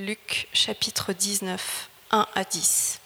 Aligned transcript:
Luc 0.00 0.48
chapitre 0.54 1.12
19, 1.12 1.90
1 2.10 2.26
à 2.34 2.44
10. 2.44 3.00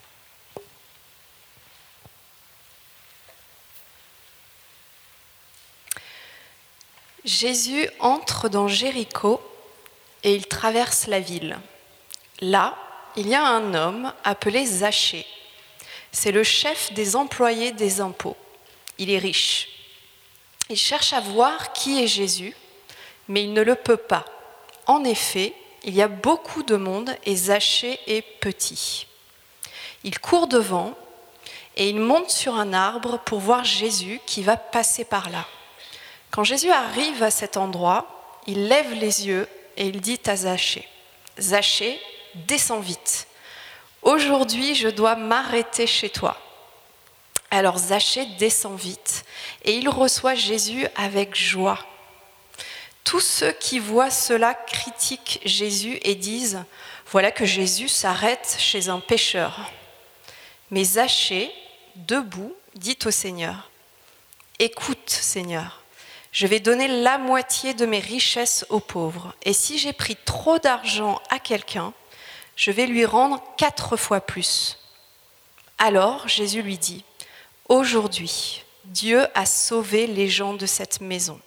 Jésus 7.25 7.91
entre 7.99 8.49
dans 8.49 8.69
Jéricho 8.69 9.43
et 10.23 10.37
il 10.37 10.47
traverse 10.47 11.09
la 11.09 11.19
ville. 11.19 11.59
Là, 12.41 12.77
il 13.17 13.27
y 13.27 13.35
a 13.35 13.45
un 13.45 13.75
homme 13.75 14.13
appelé 14.23 14.65
Zachée. 14.65 15.27
C'est 16.13 16.31
le 16.31 16.45
chef 16.45 16.93
des 16.93 17.17
employés 17.17 17.73
des 17.73 18.01
impôts. 18.01 18.37
Il 18.99 19.11
est 19.11 19.19
riche. 19.19 19.69
Il 20.71 20.77
cherche 20.77 21.13
à 21.13 21.19
voir 21.19 21.73
qui 21.73 22.01
est 22.01 22.07
Jésus, 22.07 22.55
mais 23.27 23.43
il 23.43 23.53
ne 23.53 23.63
le 23.63 23.75
peut 23.75 23.97
pas. 23.97 24.25
En 24.87 25.03
effet, 25.03 25.55
il 25.85 25.95
y 25.95 26.03
a 26.03 26.09
beaucoup 26.09 26.63
de 26.63 26.77
monde 26.77 27.15
et 27.25 27.37
Zachée 27.37 27.99
est 28.07 28.23
petit. 28.41 29.07
Il 30.03 30.19
court 30.19 30.47
devant 30.47 30.95
et 31.77 31.89
il 31.89 32.01
monte 32.01 32.31
sur 32.31 32.55
un 32.55 32.73
arbre 32.73 33.19
pour 33.19 33.41
voir 33.41 33.65
Jésus 33.65 34.21
qui 34.27 34.43
va 34.43 34.57
passer 34.57 35.05
par 35.05 35.31
là. 35.31 35.47
Quand 36.31 36.45
Jésus 36.45 36.71
arrive 36.71 37.23
à 37.23 37.31
cet 37.31 37.57
endroit, 37.57 38.41
il 38.47 38.69
lève 38.69 38.93
les 38.95 39.27
yeux 39.27 39.49
et 39.77 39.87
il 39.87 40.01
dit 40.01 40.21
à 40.27 40.37
Zachée, 40.37 40.89
Zachée, 41.39 42.01
descends 42.35 42.81
vite. 42.81 43.27
Aujourd'hui, 44.03 44.75
je 44.75 44.89
dois 44.89 45.17
m'arrêter 45.17 45.87
chez 45.87 46.11
toi. 46.11 46.37
Alors 47.51 47.79
Zachée 47.79 48.27
descend 48.39 48.77
vite 48.77 49.25
et 49.65 49.77
il 49.77 49.89
reçoit 49.89 50.35
Jésus 50.35 50.87
avec 50.97 51.37
joie. 51.37 51.79
Tous 53.05 53.21
ceux 53.21 53.53
qui 53.53 53.79
voient 53.79 54.11
cela 54.11 54.55
critiquent 54.55 55.41
Jésus 55.45 55.99
et 56.03 56.15
disent 56.15 56.65
Voilà 57.11 57.31
que 57.31 57.45
Jésus 57.45 57.89
s'arrête 57.89 58.57
chez 58.59 58.89
un 58.89 58.99
pécheur. 58.99 59.71
Mais 60.71 60.85
Zachée, 60.85 61.53
debout, 61.97 62.55
dit 62.75 62.99
au 63.05 63.11
Seigneur 63.11 63.71
Écoute, 64.59 65.11
Seigneur, 65.11 65.83
je 66.33 66.47
vais 66.47 66.61
donner 66.61 66.89
la 66.89 67.19
moitié 67.19 67.75
de 67.75 67.87
mes 67.87 68.01
richesses 68.01 68.65
aux 68.71 68.81
pauvres. 68.81 69.35
Et 69.43 69.53
si 69.53 69.79
j'ai 69.79 69.93
pris 69.93 70.17
trop 70.17 70.59
d'argent 70.59 71.21
à 71.29 71.39
quelqu'un, 71.39 71.93
je 72.57 72.71
vais 72.71 72.87
lui 72.87 73.05
rendre 73.05 73.43
quatre 73.57 73.97
fois 73.97 74.21
plus. 74.21 74.79
Alors 75.79 76.27
Jésus 76.27 76.63
lui 76.63 76.79
dit 76.79 77.05
Aujourd'hui, 77.69 78.65
Dieu 78.85 79.27
a 79.35 79.45
sauvé 79.45 80.07
les 80.07 80.29
gens 80.29 80.55
de 80.55 80.67
cette 80.67 81.01
maison. 81.01 81.41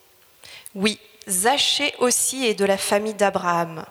Oui, 0.75 0.99
Zachée 1.27 1.93
aussi 1.99 2.45
est 2.45 2.53
de 2.53 2.65
la 2.65 2.77
famille 2.77 3.13
d'Abraham. 3.13 3.85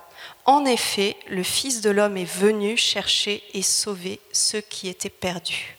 En 0.47 0.65
effet, 0.65 1.17
le 1.29 1.43
Fils 1.43 1.81
de 1.81 1.91
l'homme 1.91 2.17
est 2.17 2.25
venu 2.25 2.77
chercher 2.77 3.43
et 3.53 3.63
sauver 3.63 4.21
ceux 4.33 4.61
qui 4.61 4.89
étaient 4.89 5.11
perdus. 5.11 5.77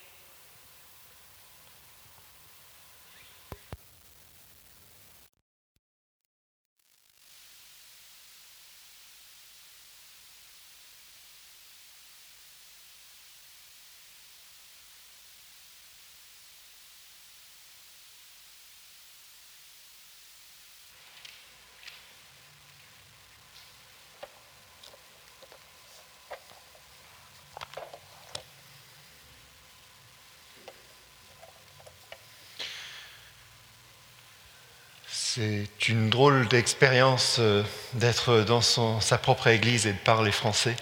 Une 35.90 36.09
drôle 36.09 36.50
d'expérience 36.50 37.38
euh, 37.40 37.64
d'être 37.94 38.42
dans 38.42 38.62
sa 38.62 39.18
propre 39.18 39.48
église 39.48 39.88
et 39.88 39.94
de 39.94 39.98
parler 39.98 40.34
français. 40.34 40.75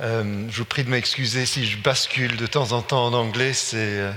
Euh, 0.00 0.46
je 0.50 0.58
vous 0.58 0.64
prie 0.64 0.82
de 0.82 0.88
m'excuser 0.88 1.44
si 1.44 1.66
je 1.66 1.76
bascule 1.76 2.36
de 2.38 2.46
temps 2.46 2.72
en 2.72 2.80
temps 2.80 3.04
en 3.04 3.12
anglais, 3.12 3.52
c'est, 3.52 3.76
euh, 3.76 4.12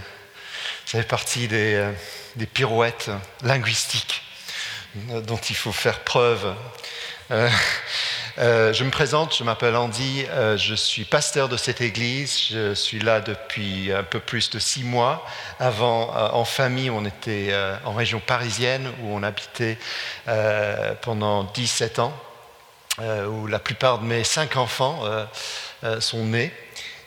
ça 0.85 0.99
fait 0.99 1.07
partie 1.07 1.49
des, 1.49 1.91
des, 2.37 2.45
pirouettes 2.45 3.09
linguistiques 3.43 4.21
dont 4.95 5.39
il 5.49 5.55
faut 5.57 5.73
faire 5.73 5.99
preuve. 6.05 6.55
Euh, 8.37 8.73
je 8.73 8.83
me 8.83 8.91
présente, 8.91 9.33
je 9.33 9.45
m'appelle 9.45 9.77
Andy, 9.77 10.25
euh, 10.29 10.57
je 10.57 10.75
suis 10.75 11.05
pasteur 11.05 11.47
de 11.47 11.55
cette 11.55 11.79
église, 11.79 12.49
je 12.51 12.73
suis 12.73 12.99
là 12.99 13.21
depuis 13.21 13.93
un 13.93 14.03
peu 14.03 14.19
plus 14.19 14.49
de 14.49 14.59
six 14.59 14.83
mois. 14.83 15.25
Avant, 15.57 16.13
euh, 16.13 16.27
en 16.33 16.43
famille, 16.43 16.89
on 16.89 17.05
était 17.05 17.55
en 17.85 17.93
région 17.93 18.19
parisienne 18.19 18.91
où 19.01 19.15
on 19.15 19.23
habitait 19.23 19.77
pendant 21.01 21.45
17 21.45 21.99
ans, 21.99 22.13
où 22.99 23.47
la 23.47 23.59
plupart 23.59 23.99
de 23.99 24.05
mes 24.05 24.23
cinq 24.23 24.57
enfants 24.57 25.03
sont 25.99 26.25
nés. 26.25 26.51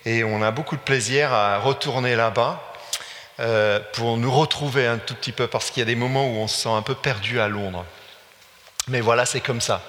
Et 0.05 0.23
on 0.23 0.41
a 0.41 0.51
beaucoup 0.51 0.75
de 0.75 0.81
plaisir 0.81 1.31
à 1.33 1.59
retourner 1.59 2.15
là-bas. 2.15 2.63
pour 3.93 4.17
nous 4.17 4.31
retrouver 4.31 4.87
un 4.87 4.97
tout 4.97 5.15
petit 5.15 5.31
peu, 5.31 5.47
parce 5.47 5.69
qu'il 5.69 5.81
y 5.81 5.83
a 5.83 5.85
des 5.85 5.95
moments 5.95 6.25
où 6.25 6.37
on 6.37 6.47
se 6.47 6.61
sent 6.63 6.69
un 6.69 6.81
peu 6.81 6.95
perdu 6.95 7.39
à 7.39 7.47
Londres. 7.47 7.85
Mais 8.89 9.01
voilà, 9.01 9.25
c'est 9.25 9.41
comme 9.41 9.61
ça. 9.61 9.81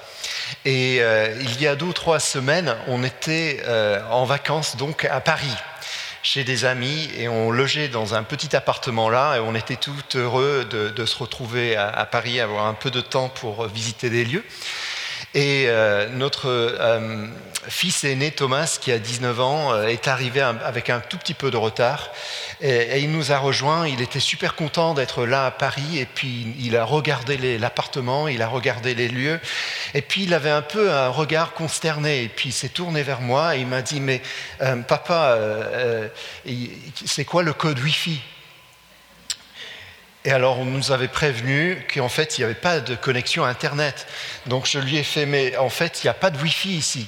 Et 0.65 0.99
euh, 1.01 1.35
il 1.41 1.61
y 1.61 1.67
a 1.67 1.77
deux 1.77 1.87
ou 1.87 1.93
trois 1.93 2.21
semaines, 2.21 2.77
on 2.87 3.03
était 3.05 3.63
euh, 3.65 4.01
en 4.11 4.25
vacances 4.25 4.77
donc 4.77 5.05
à 5.05 5.21
Paris 5.21 5.55
chez 6.23 6.45
des 6.45 6.67
amis 6.67 7.09
et 7.17 7.29
on 7.29 7.51
logeait 7.51 7.89
dans 7.89 8.15
un 8.15 8.23
petit 8.23 8.55
appartement 8.55 9.09
là 9.09 9.37
et 9.37 9.41
on 9.41 9.55
était 9.55 9.77
tout 9.77 9.95
heureux 10.15 10.67
de, 10.67 11.07
se 11.07 11.17
retrouver 11.17 11.77
à, 11.77 11.89
à, 11.89 12.05
Paris, 12.05 12.41
avoir 12.41 12.67
un 12.67 12.75
peu 12.75 12.91
de 12.91 13.01
temps 13.01 13.31
pour 13.31 13.67
visiter 13.69 14.11
des 14.11 14.27
lieux. 14.27 14.45
Et 15.35 15.67
euh, 15.69 16.09
notre 16.09 16.49
euh, 16.49 17.27
fils 17.69 18.03
aîné, 18.03 18.33
Thomas, 18.33 18.79
qui 18.81 18.91
a 18.91 18.99
19 18.99 19.41
ans, 19.41 19.73
euh, 19.73 19.87
est 19.87 20.09
arrivé 20.09 20.41
avec 20.41 20.91
un 20.91 20.99
tout 20.99 21.19
petit 21.19 21.35
peu 21.35 21.53
de 21.53 21.57
retard. 21.57 22.11
Et, 22.61 22.99
il 23.01 23.13
nous 23.13 23.31
a 23.31 23.39
rejoints. 23.39 23.87
Il 23.87 24.01
était 24.01 24.19
super 24.19 24.57
content 24.57 24.93
d'être 24.93 25.27
là 25.27 25.47
à 25.47 25.51
Paris. 25.53 25.99
Et 25.99 26.07
puis, 26.07 26.57
il 26.59 26.77
a 26.77 26.85
regardé 26.85 27.59
l'appartement, 27.59 28.27
il 28.27 28.43
a 28.43 28.49
regardé 28.49 28.97
les 28.97 29.09
lieux. 29.09 29.39
Et 29.95 30.03
puis, 30.03 30.25
il 30.25 30.35
avait 30.35 30.51
un 30.51 30.63
peu 30.63 30.93
un 30.93 31.09
regard 31.09 31.53
consterné. 31.53 32.25
Et 32.25 32.29
puis, 32.29 32.49
il 32.49 32.53
s'est 32.53 32.69
tourné 32.69 33.05
vers 33.05 33.21
moi 33.21 33.57
et 33.57 33.61
il 33.61 33.69
m'a 33.69 33.83
dit 33.83 34.01
Mais 34.01 34.23
papa, 34.89 35.39
c'est 37.07 37.25
quoi 37.25 37.45
le 37.45 37.53
code 37.53 37.79
Wi-Fi? 37.79 38.21
Et 40.25 40.33
alors, 40.33 40.59
on 40.59 40.67
nous 40.67 40.93
avait 40.93 41.09
prévenu 41.09 41.83
qu'en 41.93 42.11
fait, 42.11 42.37
il 42.37 42.43
n'y 42.43 42.45
avait 42.45 42.55
pas 42.55 42.81
de 42.81 42.95
connexion 42.95 43.45
Internet. 43.45 44.07
Donc, 44.47 44.67
je 44.67 44.79
lui 44.79 44.99
ai 44.99 45.03
fait, 45.03 45.25
mais 45.25 45.57
en 45.57 45.71
fait, 45.71 46.03
il 46.03 46.07
n'y 46.07 46.11
a 46.11 46.15
pas 46.15 46.31
de 46.31 46.37
Wi-Fi 46.39 46.77
ici. 46.77 47.07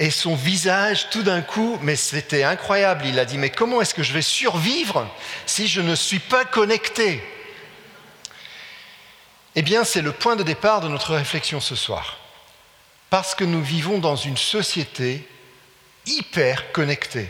Et 0.00 0.10
son 0.10 0.34
visage, 0.34 1.08
tout 1.10 1.22
d'un 1.22 1.40
coup, 1.40 1.78
mais 1.82 1.94
c'était 1.94 2.42
incroyable. 2.42 3.06
Il 3.06 3.18
a 3.20 3.24
dit, 3.24 3.38
mais 3.38 3.50
comment 3.50 3.80
est-ce 3.80 3.94
que 3.94 4.02
je 4.02 4.12
vais 4.12 4.22
survivre 4.22 5.08
si 5.46 5.68
je 5.68 5.80
ne 5.80 5.94
suis 5.94 6.18
pas 6.18 6.44
connecté? 6.44 7.22
Eh 9.54 9.62
bien, 9.62 9.84
c'est 9.84 10.02
le 10.02 10.12
point 10.12 10.34
de 10.34 10.42
départ 10.42 10.80
de 10.80 10.88
notre 10.88 11.14
réflexion 11.14 11.60
ce 11.60 11.76
soir. 11.76 12.18
Parce 13.08 13.36
que 13.36 13.44
nous 13.44 13.62
vivons 13.62 13.98
dans 13.98 14.16
une 14.16 14.36
société 14.36 15.26
hyper 16.06 16.72
connectée. 16.72 17.28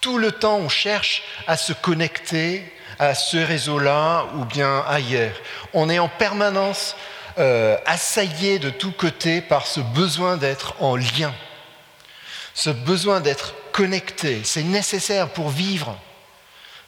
Tout 0.00 0.16
le 0.16 0.32
temps, 0.32 0.56
on 0.56 0.68
cherche 0.68 1.22
à 1.46 1.56
se 1.56 1.72
connecter 1.72 2.64
à 2.98 3.14
ce 3.14 3.36
réseau-là 3.36 4.26
ou 4.34 4.44
bien 4.44 4.84
ailleurs. 4.88 5.34
On 5.74 5.90
est 5.90 5.98
en 5.98 6.08
permanence 6.08 6.96
euh, 7.38 7.76
assaillé 7.86 8.58
de 8.58 8.70
tous 8.70 8.92
côtés 8.92 9.40
par 9.40 9.66
ce 9.66 9.80
besoin 9.80 10.36
d'être 10.36 10.74
en 10.80 10.96
lien, 10.96 11.34
ce 12.54 12.70
besoin 12.70 13.20
d'être 13.20 13.54
connecté. 13.72 14.42
C'est 14.44 14.62
nécessaire 14.62 15.28
pour 15.28 15.50
vivre. 15.50 15.98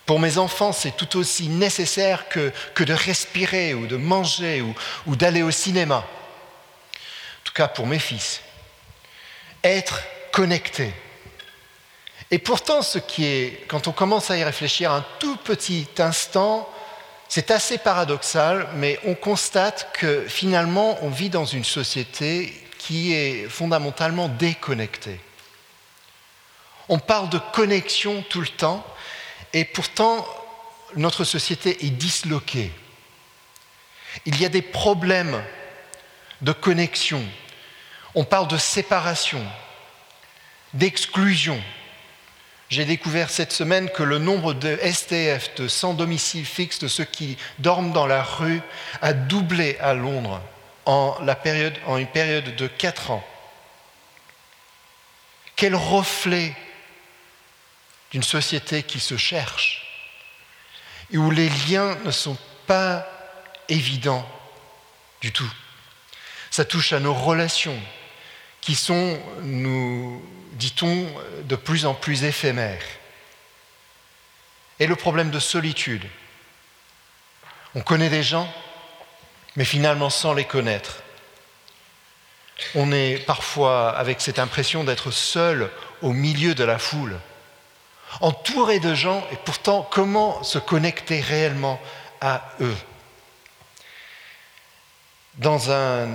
Pour 0.04 0.18
mes 0.18 0.38
enfants, 0.38 0.72
c'est 0.72 0.96
tout 0.96 1.16
aussi 1.16 1.48
nécessaire 1.48 2.28
que, 2.28 2.52
que, 2.74 2.82
de 2.82 2.92
respirer 2.92 3.72
ou 3.72 3.86
de 3.86 3.96
manger 3.96 4.60
ou, 4.60 4.74
ou 5.06 5.16
d'aller 5.16 5.42
au 5.42 5.50
cinéma. 5.50 5.98
En 5.98 7.44
tout 7.44 7.52
cas 7.54 7.68
pour 7.68 7.86
mes 7.86 8.00
fils. 8.00 8.40
Être 9.62 10.02
connecté. 10.32 10.92
Et 12.32 12.38
pourtant, 12.38 12.80
ce 12.80 12.98
qui 12.98 13.26
est, 13.26 13.66
quand 13.68 13.88
on 13.88 13.92
commence 13.92 14.30
à 14.30 14.38
y 14.38 14.42
réfléchir 14.42 14.90
un 14.90 15.04
tout 15.18 15.36
petit 15.36 15.86
instant, 15.98 16.66
c'est 17.28 17.50
assez 17.50 17.76
paradoxal, 17.76 18.68
mais 18.76 18.98
on 19.04 19.14
constate 19.14 19.90
que 19.92 20.26
finalement, 20.28 20.96
on 21.02 21.10
vit 21.10 21.28
dans 21.28 21.44
une 21.44 21.64
société 21.64 22.50
qui 22.78 23.12
est 23.12 23.50
fondamentalement 23.50 24.28
déconnectée. 24.28 25.20
On 26.88 26.98
parle 26.98 27.28
de 27.28 27.38
connexion 27.52 28.24
tout 28.30 28.40
le 28.40 28.48
temps, 28.48 28.82
et 29.52 29.66
pourtant, 29.66 30.26
notre 30.96 31.24
société 31.24 31.84
est 31.84 31.90
disloquée. 31.90 32.72
Il 34.24 34.40
y 34.40 34.46
a 34.46 34.48
des 34.48 34.62
problèmes 34.62 35.44
de 36.40 36.52
connexion. 36.52 37.22
On 38.14 38.24
parle 38.24 38.48
de 38.48 38.56
séparation, 38.56 39.44
d'exclusion. 40.72 41.62
J'ai 42.72 42.86
découvert 42.86 43.28
cette 43.28 43.52
semaine 43.52 43.90
que 43.90 44.02
le 44.02 44.16
nombre 44.16 44.54
de 44.54 44.78
STF, 44.82 45.54
de 45.56 45.68
sans 45.68 45.92
domicile 45.92 46.46
fixe, 46.46 46.78
de 46.78 46.88
ceux 46.88 47.04
qui 47.04 47.36
dorment 47.58 47.92
dans 47.92 48.06
la 48.06 48.22
rue, 48.22 48.62
a 49.02 49.12
doublé 49.12 49.76
à 49.78 49.92
Londres 49.92 50.40
en, 50.86 51.18
une 51.18 52.06
période 52.06 52.56
de 52.56 52.66
quatre 52.66 53.10
ans. 53.10 53.22
Quel 55.54 55.74
reflet 55.74 56.56
d'une 58.10 58.22
société 58.22 58.82
qui 58.82 59.00
se 59.00 59.18
cherche 59.18 59.86
et 61.12 61.18
où 61.18 61.30
les 61.30 61.50
liens 61.68 61.98
ne 62.06 62.10
sont 62.10 62.38
pas 62.66 63.06
évidents 63.68 64.26
du 65.20 65.30
tout. 65.30 65.52
Ça 66.50 66.64
touche 66.64 66.94
à 66.94 67.00
nos 67.00 67.12
relations 67.12 67.78
qui 68.62 68.74
sont, 68.74 69.20
nous 69.42 70.24
dit-on, 70.62 71.08
de 71.42 71.56
plus 71.56 71.86
en 71.86 71.94
plus 71.94 72.22
éphémères. 72.22 72.84
Et 74.78 74.86
le 74.86 74.94
problème 74.94 75.30
de 75.30 75.40
solitude. 75.40 76.06
On 77.74 77.80
connaît 77.80 78.10
des 78.10 78.22
gens, 78.22 78.48
mais 79.56 79.64
finalement 79.64 80.08
sans 80.08 80.34
les 80.34 80.44
connaître. 80.44 81.02
On 82.76 82.92
est 82.92 83.18
parfois 83.26 83.90
avec 83.90 84.20
cette 84.20 84.38
impression 84.38 84.84
d'être 84.84 85.10
seul 85.10 85.68
au 86.00 86.12
milieu 86.12 86.54
de 86.54 86.62
la 86.62 86.78
foule 86.78 87.18
entouré 88.20 88.78
de 88.78 88.94
gens, 88.94 89.26
et 89.32 89.36
pourtant 89.36 89.88
comment 89.90 90.42
se 90.42 90.58
connecter 90.58 91.20
réellement 91.20 91.80
à 92.20 92.42
eux? 92.60 92.76
Dans 95.38 95.70
un, 95.70 96.08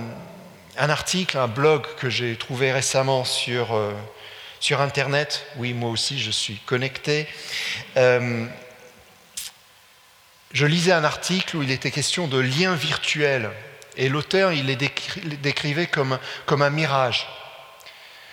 article, 0.76 1.36
un 1.36 1.48
blog 1.48 1.84
que 1.96 2.08
j'ai 2.08 2.36
trouvé 2.36 2.70
récemment 2.72 3.24
sur, 3.24 3.74
euh, 3.74 3.92
sur 4.60 4.80
Internet, 4.80 5.46
oui 5.56 5.72
moi 5.72 5.90
aussi 5.90 6.18
je 6.18 6.30
suis 6.30 6.56
connecté, 6.66 7.26
euh, 7.96 8.46
je 10.52 10.66
lisais 10.66 10.92
un 10.92 11.04
article 11.04 11.56
où 11.56 11.62
il 11.62 11.70
était 11.70 11.90
question 11.90 12.26
de 12.26 12.38
liens 12.38 12.74
virtuels, 12.74 13.50
et 13.96 14.08
l'auteur 14.08 14.52
il 14.52 14.66
les 14.66 14.76
décrivait 14.76 15.86
comme, 15.86 16.18
comme 16.46 16.62
un 16.62 16.70
mirage. 16.70 17.26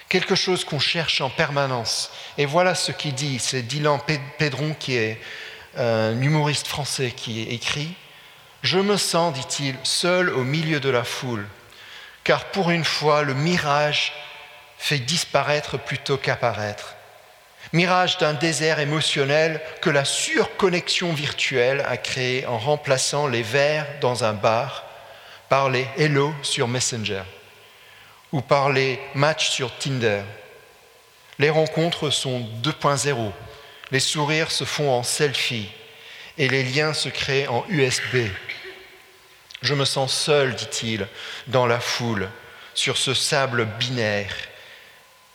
Quelque 0.08 0.36
chose 0.36 0.64
qu'on 0.64 0.80
cherche 0.80 1.20
en 1.22 1.32
permanence. 1.32 2.12
Et 2.38 2.46
voilà 2.46 2.76
ce 2.76 2.92
qu'il 2.92 3.16
dit, 3.16 3.40
c'est 3.40 3.64
Dylan 3.64 4.00
Pedron 4.38 4.76
qui 4.80 4.96
est 4.96 5.20
un 5.76 6.22
humoriste 6.22 6.68
français 6.68 7.12
qui 7.12 7.42
écrit 7.42 7.94
Je 8.62 8.80
me 8.80 8.98
sens, 8.98 9.34
dit-il, 9.34 9.76
seul 9.84 10.30
au 10.30 10.44
milieu 10.44 10.80
de 10.80 10.90
la 10.90 11.04
foule, 11.04 11.46
car 12.24 12.46
pour 12.46 12.70
une 12.70 12.86
fois 12.86 13.24
le 13.24 13.34
mirage 13.34 14.14
fait 14.86 15.00
disparaître 15.00 15.80
plutôt 15.80 16.16
qu'apparaître. 16.16 16.94
Mirage 17.74 18.20
d'un 18.20 18.34
désert 18.34 18.80
émotionnel 18.80 19.60
que 19.82 19.90
la 19.90 20.06
surconnexion 20.06 21.12
virtuelle 21.12 21.84
a 21.88 21.98
créé 21.98 22.46
en 22.46 22.60
remplaçant 22.60 23.26
les 23.26 23.42
verres 23.42 23.88
dans 24.00 24.24
un 24.24 24.34
bar 24.34 24.86
par 25.50 25.72
les 25.72 25.88
hello 25.98 26.36
sur 26.44 26.68
Messenger 26.68 27.24
ou 28.32 28.42
par 28.42 28.70
les 28.70 29.00
matchs 29.16 29.50
sur 29.50 29.76
Tinder. 29.76 30.22
Les 31.40 31.50
rencontres 31.50 32.12
sont 32.12 32.48
2.0, 32.62 33.32
les 33.90 34.00
sourires 34.00 34.52
se 34.52 34.66
font 34.66 34.92
en 34.92 35.02
selfie 35.02 35.72
et 36.38 36.48
les 36.48 36.62
liens 36.62 36.94
se 36.94 37.10
créent 37.10 37.48
en 37.48 37.66
USB. 37.70 38.28
Je 39.64 39.74
me 39.74 39.84
sens 39.86 40.16
seul, 40.16 40.54
dit-il, 40.54 41.08
dans 41.48 41.66
la 41.66 41.80
foule, 41.80 42.30
sur 42.76 42.98
ce 42.98 43.16
sable 43.16 43.66
binaire, 43.80 44.36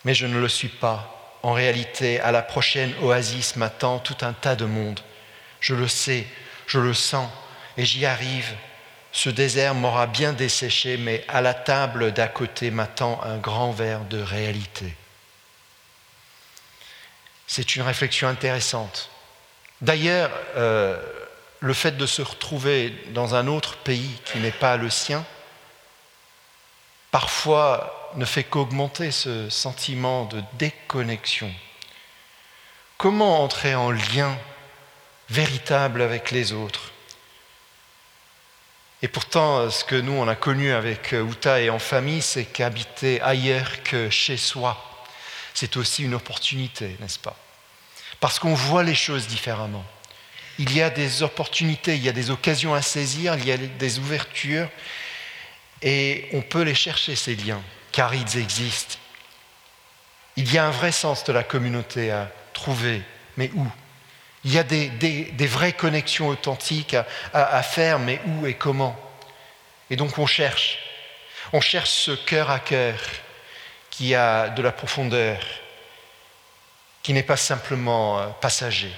mais 0.05 0.13
je 0.13 0.25
ne 0.25 0.39
le 0.39 0.49
suis 0.49 0.69
pas. 0.69 1.37
En 1.43 1.53
réalité, 1.53 2.19
à 2.19 2.31
la 2.31 2.41
prochaine 2.41 2.93
oasis 3.01 3.55
m'attend 3.55 3.99
tout 3.99 4.17
un 4.21 4.33
tas 4.33 4.55
de 4.55 4.65
monde. 4.65 4.99
Je 5.59 5.75
le 5.75 5.87
sais, 5.87 6.27
je 6.67 6.79
le 6.79 6.93
sens, 6.93 7.29
et 7.77 7.85
j'y 7.85 8.05
arrive 8.05 8.53
ce 9.11 9.29
désert 9.29 9.75
m'aura 9.75 10.07
bien 10.07 10.33
desséché, 10.33 10.97
mais 10.97 11.25
à 11.27 11.41
la 11.41 11.53
table 11.53 12.13
d'à 12.13 12.27
côté 12.27 12.71
m'attend 12.71 13.21
un 13.23 13.37
grand 13.37 13.71
verre 13.71 14.05
de 14.05 14.21
réalité. 14.21 14.95
C'est 17.45 17.75
une 17.75 17.81
réflexion 17.81 18.29
intéressante. 18.29 19.09
D'ailleurs, 19.81 20.31
euh, 20.55 20.97
le 21.59 21.73
fait 21.73 21.97
de 21.97 22.05
se 22.05 22.21
retrouver 22.21 22.95
dans 23.09 23.35
un 23.35 23.47
autre 23.47 23.77
pays 23.77 24.21
qui 24.23 24.39
n'est 24.39 24.51
pas 24.51 24.77
le 24.77 24.89
sien, 24.89 25.25
parfois 27.11 28.00
ne 28.15 28.25
fait 28.25 28.43
qu'augmenter 28.43 29.11
ce 29.11 29.49
sentiment 29.49 30.25
de 30.25 30.41
déconnexion. 30.53 31.51
Comment 32.97 33.43
entrer 33.43 33.75
en 33.75 33.91
lien 33.91 34.37
véritable 35.29 36.01
avec 36.01 36.31
les 36.31 36.53
autres? 36.53 36.91
Et 39.01 39.07
pourtant, 39.07 39.69
ce 39.69 39.83
que 39.83 39.95
nous, 39.95 40.11
on 40.11 40.27
a 40.27 40.35
connu 40.35 40.71
avec 40.71 41.13
euh, 41.13 41.25
Uta 41.25 41.59
et 41.59 41.71
en 41.71 41.79
famille, 41.79 42.21
c'est 42.21 42.45
qu'habiter 42.45 43.19
ailleurs 43.21 43.81
que 43.83 44.11
chez 44.11 44.37
soi, 44.37 44.77
c'est 45.55 45.75
aussi 45.75 46.03
une 46.03 46.13
opportunité, 46.13 46.95
n'est-ce 46.99 47.17
pas? 47.17 47.35
Parce 48.19 48.37
qu'on 48.37 48.53
voit 48.53 48.83
les 48.83 48.93
choses 48.93 49.25
différemment. 49.25 49.83
Il 50.59 50.71
y 50.75 50.83
a 50.83 50.91
des 50.91 51.23
opportunités, 51.23 51.95
il 51.95 52.03
y 52.03 52.09
a 52.09 52.11
des 52.11 52.29
occasions 52.29 52.75
à 52.75 52.83
saisir, 52.83 53.33
il 53.35 53.47
y 53.47 53.51
a 53.51 53.57
des 53.57 53.97
ouvertures, 53.97 54.69
et 55.81 56.29
on 56.33 56.41
peut 56.43 56.61
les 56.61 56.75
chercher, 56.75 57.15
ces 57.15 57.35
liens, 57.35 57.63
car 57.91 58.13
ils 58.13 58.37
existent. 58.37 58.97
Il 60.35 60.51
y 60.51 60.57
a 60.57 60.65
un 60.65 60.71
vrai 60.71 60.91
sens 60.91 61.23
de 61.23 61.33
la 61.33 61.43
communauté 61.43 62.11
à 62.11 62.31
trouver, 62.53 63.01
mais 63.37 63.51
où? 63.55 63.67
Il 64.43 64.53
y 64.53 64.57
a 64.57 64.63
des, 64.63 65.47
vraies 65.47 65.73
connexions 65.73 66.27
authentiques 66.29 66.95
à, 67.33 67.61
faire, 67.61 67.99
mais 67.99 68.19
où 68.25 68.47
et 68.47 68.55
comment? 68.55 68.99
Et 69.89 69.95
donc 69.95 70.17
on 70.17 70.25
cherche. 70.25 70.79
On 71.53 71.61
cherche 71.61 71.91
ce 71.91 72.11
cœur 72.11 72.49
à 72.49 72.59
cœur 72.59 72.97
qui 73.89 74.15
a 74.15 74.49
de 74.49 74.61
la 74.61 74.71
profondeur, 74.71 75.39
qui 77.03 77.13
n'est 77.13 77.23
pas 77.23 77.37
simplement 77.37 78.19
euh, 78.19 78.27
passager. 78.39 78.91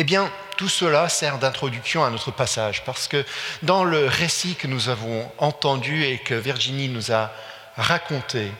Eh 0.00 0.04
bien, 0.04 0.32
tout 0.56 0.68
cela 0.68 1.08
sert 1.08 1.38
d'introduction 1.38 2.04
à 2.04 2.10
notre 2.10 2.30
passage, 2.30 2.84
parce 2.84 3.08
que 3.08 3.24
dans 3.62 3.82
le 3.82 4.06
récit 4.06 4.54
que 4.54 4.68
nous 4.68 4.88
avons 4.88 5.28
entendu 5.38 6.04
et 6.04 6.18
que 6.18 6.34
Virginie 6.34 6.88
nous 6.88 7.10
a 7.10 7.32
raconté, 7.76 8.52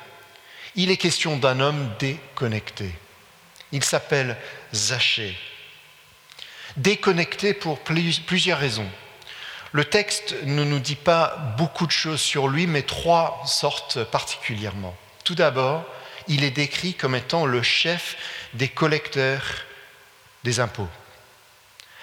il 0.75 0.91
est 0.91 0.97
question 0.97 1.37
d'un 1.37 1.61
homme 1.61 1.91
déconnecté. 2.01 2.93
Il 3.71 3.85
s'appelle 3.85 4.37
Zachée. 4.75 5.39
Déconnecté 6.77 7.55
pour 7.55 7.79
plusieurs 7.79 8.59
raisons. 8.59 8.89
Le 9.71 9.85
texte 9.85 10.35
ne 10.43 10.65
nous 10.65 10.81
dit 10.81 10.97
pas 10.97 11.55
beaucoup 11.57 11.87
de 11.87 11.93
choses 11.93 12.21
sur 12.21 12.49
lui, 12.49 12.67
mais 12.67 12.83
trois 12.83 13.43
sortes 13.47 14.03
particulièrement. 14.05 14.97
Tout 15.23 15.37
d'abord, 15.37 15.85
il 16.27 16.43
est 16.43 16.51
décrit 16.51 16.95
comme 16.95 17.15
étant 17.15 17.47
le 17.47 17.63
chef 17.63 18.17
des 18.55 18.69
collecteurs 18.69 19.45
des 20.43 20.59
impôts. 20.59 20.89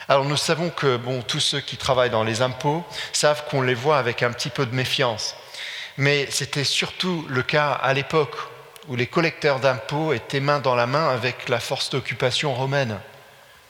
Alors 0.08 0.26
nous 0.26 0.38
savons 0.38 0.70
que 0.70 0.98
bon, 0.98 1.24
tous 1.24 1.40
ceux 1.40 1.60
qui 1.60 1.78
travaillent 1.78 2.12
dans 2.12 2.24
les 2.24 2.42
impôts 2.44 2.86
savent 3.12 3.46
qu'on 3.46 3.62
les 3.62 3.74
voit 3.74 3.98
avec 3.98 4.22
un 4.22 4.32
petit 4.32 4.50
peu 4.50 4.66
de 4.66 4.76
méfiance. 4.76 5.36
Mais 5.98 6.28
c'était 6.30 6.64
surtout 6.64 7.26
le 7.30 7.42
cas 7.42 7.72
à 7.72 7.94
l'époque 7.94 8.36
où 8.88 8.96
les 8.96 9.08
collecteurs 9.08 9.60
d'impôts 9.60 10.14
étaient 10.14 10.40
main 10.40 10.60
dans 10.60 10.76
la 10.76 10.86
main 10.86 11.10
avec 11.10 11.50
la 11.50 11.60
force 11.60 11.90
d'occupation 11.90 12.54
romaine. 12.54 13.00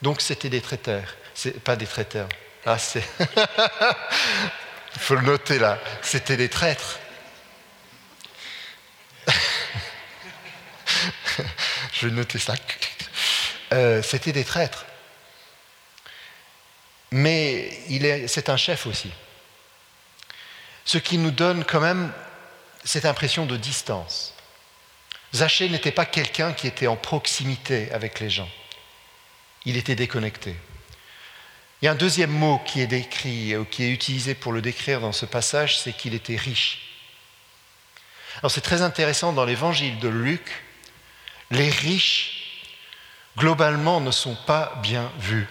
Donc 0.02 0.20
c'était 0.20 0.50
des 0.50 0.60
traiteurs, 0.60 1.16
pas 1.64 1.78
des 1.78 1.88
traiteurs. 1.88 2.28
Ah, 2.66 2.78
c'est. 2.78 3.04
Il 3.20 5.00
faut 5.00 5.16
le 5.16 5.22
noter 5.22 5.60
là. 5.60 5.78
C'était 6.02 6.36
des 6.36 6.50
traîtres. 6.50 7.00
Je 11.94 12.08
vais 12.08 12.14
noter 12.14 12.40
ça. 12.40 12.56
Euh, 13.74 14.02
c'était 14.04 14.34
des 14.34 14.44
traîtres. 14.44 14.86
Mais 17.12 17.70
c'est 18.28 18.50
un 18.50 18.58
chef 18.58 18.86
aussi. 18.88 19.12
Ce 20.84 20.98
qui 20.98 21.18
nous 21.18 21.32
donne 21.32 21.64
quand 21.64 21.80
même 21.80 22.12
cette 22.84 23.06
impression 23.06 23.46
de 23.46 23.58
distance. 23.58 24.34
Zachée 25.34 25.70
n'était 25.70 25.92
pas 25.92 26.06
quelqu'un 26.06 26.54
qui 26.54 26.68
était 26.68 26.88
en 26.88 26.96
proximité 26.96 27.92
avec 27.92 28.20
les 28.20 28.30
gens. 28.30 28.50
Il 29.66 29.78
était 29.78 29.96
déconnecté. 29.96 30.56
Il 31.82 31.86
y 31.86 31.88
a 31.88 31.92
un 31.92 31.96
deuxième 31.96 32.32
mot 32.32 32.62
qui 32.66 32.82
est 32.82 32.88
décrit, 32.88 33.54
euh, 33.54 33.66
qui 33.66 33.84
est 33.84 33.90
utilisé 33.90 34.34
pour 34.34 34.54
le 34.54 34.62
décrire 34.62 35.02
dans 35.02 35.12
ce 35.12 35.26
passage, 35.26 35.78
c'est 35.78 35.94
qu'il 35.94 36.14
était 36.14 36.38
riche. 36.38 36.82
Alors 38.40 38.52
c'est 38.52 38.62
très 38.62 38.82
intéressant 38.82 39.34
dans 39.34 39.46
l'évangile 39.46 40.00
de 40.00 40.08
Luc, 40.08 40.64
les 41.52 41.70
riches, 41.70 42.64
globalement, 43.38 44.02
ne 44.02 44.12
sont 44.12 44.36
pas 44.48 44.80
bien 44.82 45.12
vus. 45.20 45.48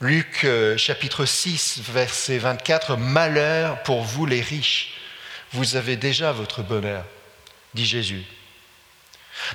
Luc 0.00 0.44
euh, 0.44 0.76
chapitre 0.76 1.24
6, 1.24 1.80
verset 1.80 2.38
24, 2.38 2.96
Malheur 2.96 3.82
pour 3.82 4.02
vous 4.02 4.26
les 4.26 4.40
riches, 4.40 4.92
vous 5.50 5.74
avez 5.74 5.96
déjà 5.96 6.30
votre 6.30 6.62
bonheur, 6.62 7.04
dit 7.74 7.84
Jésus. 7.84 8.22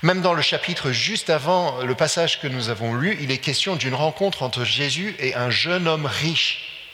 Même 0.01 0.21
dans 0.21 0.33
le 0.33 0.41
chapitre 0.41 0.91
juste 0.91 1.29
avant 1.29 1.81
le 1.83 1.95
passage 1.95 2.41
que 2.41 2.47
nous 2.47 2.67
avons 2.67 2.93
lu, 2.93 3.17
il 3.21 3.31
est 3.31 3.37
question 3.37 3.77
d'une 3.77 3.95
rencontre 3.95 4.43
entre 4.43 4.65
Jésus 4.65 5.15
et 5.17 5.33
un 5.33 5.49
jeune 5.49 5.87
homme 5.87 6.07
riche. 6.07 6.89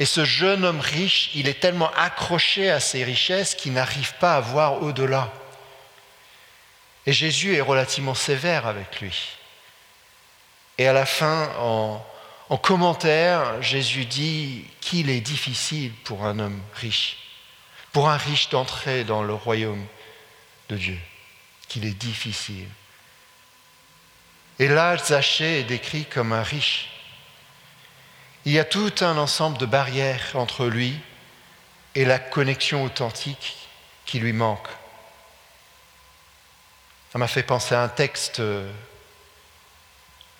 Et 0.00 0.04
ce 0.04 0.24
jeune 0.24 0.64
homme 0.64 0.80
riche, 0.80 1.30
il 1.34 1.46
est 1.46 1.60
tellement 1.60 1.92
accroché 1.96 2.68
à 2.68 2.80
ses 2.80 3.04
richesses 3.04 3.54
qu'il 3.54 3.74
n'arrive 3.74 4.14
pas 4.14 4.34
à 4.34 4.40
voir 4.40 4.82
au-delà. 4.82 5.32
Et 7.06 7.12
Jésus 7.12 7.54
est 7.54 7.60
relativement 7.60 8.14
sévère 8.14 8.66
avec 8.66 9.00
lui. 9.00 9.36
Et 10.78 10.86
à 10.86 10.92
la 10.92 11.06
fin, 11.06 11.50
en, 11.58 12.04
en 12.48 12.56
commentaire, 12.56 13.62
Jésus 13.62 14.04
dit 14.04 14.64
qu'il 14.80 15.10
est 15.10 15.20
difficile 15.20 15.92
pour 16.04 16.24
un 16.24 16.38
homme 16.38 16.60
riche, 16.74 17.18
pour 17.92 18.08
un 18.08 18.16
riche 18.16 18.48
d'entrer 18.48 19.04
dans 19.04 19.22
le 19.22 19.34
royaume 19.34 19.84
de 20.68 20.76
Dieu 20.76 20.98
qu'il 21.68 21.86
est 21.86 21.94
difficile. 21.94 22.68
Et 24.58 24.68
là, 24.68 24.96
Zachée 24.98 25.60
est 25.60 25.64
décrit 25.64 26.04
comme 26.04 26.32
un 26.32 26.42
riche. 26.42 26.90
Il 28.44 28.52
y 28.52 28.58
a 28.58 28.64
tout 28.64 28.92
un 29.00 29.16
ensemble 29.16 29.56
de 29.56 29.66
barrières 29.66 30.32
entre 30.34 30.66
lui 30.66 30.98
et 31.94 32.04
la 32.04 32.18
connexion 32.18 32.84
authentique 32.84 33.56
qui 34.04 34.18
lui 34.18 34.32
manque. 34.32 34.68
Ça 37.12 37.18
m'a 37.18 37.28
fait 37.28 37.42
penser 37.42 37.74
à 37.74 37.82
un 37.82 37.88
texte 37.88 38.40
euh, 38.40 38.70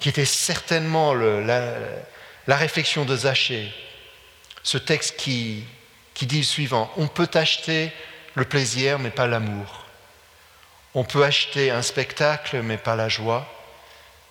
qui 0.03 0.09
était 0.09 0.25
certainement 0.25 1.15
la, 1.15 1.77
réflexion 2.49 3.05
de 3.05 3.17
Zachée. 3.17 3.73
Ce 4.65 4.77
texte 4.77 5.17
qui, 5.17 5.65
qui 6.13 6.27
dit 6.27 6.39
le 6.39 6.43
suivant, 6.43 6.93
on 6.97 7.07
peut 7.07 7.31
acheter 7.35 7.93
le 8.35 8.45
plaisir 8.45 8.99
mais 8.99 9.11
pas 9.11 9.29
l'amour. 9.29 9.87
On 10.95 11.05
peut 11.05 11.23
acheter 11.23 11.71
un 11.71 11.83
spectacle 11.83 12.63
mais 12.63 12.79
pas 12.79 12.97
la 12.97 13.09
joie, 13.09 13.49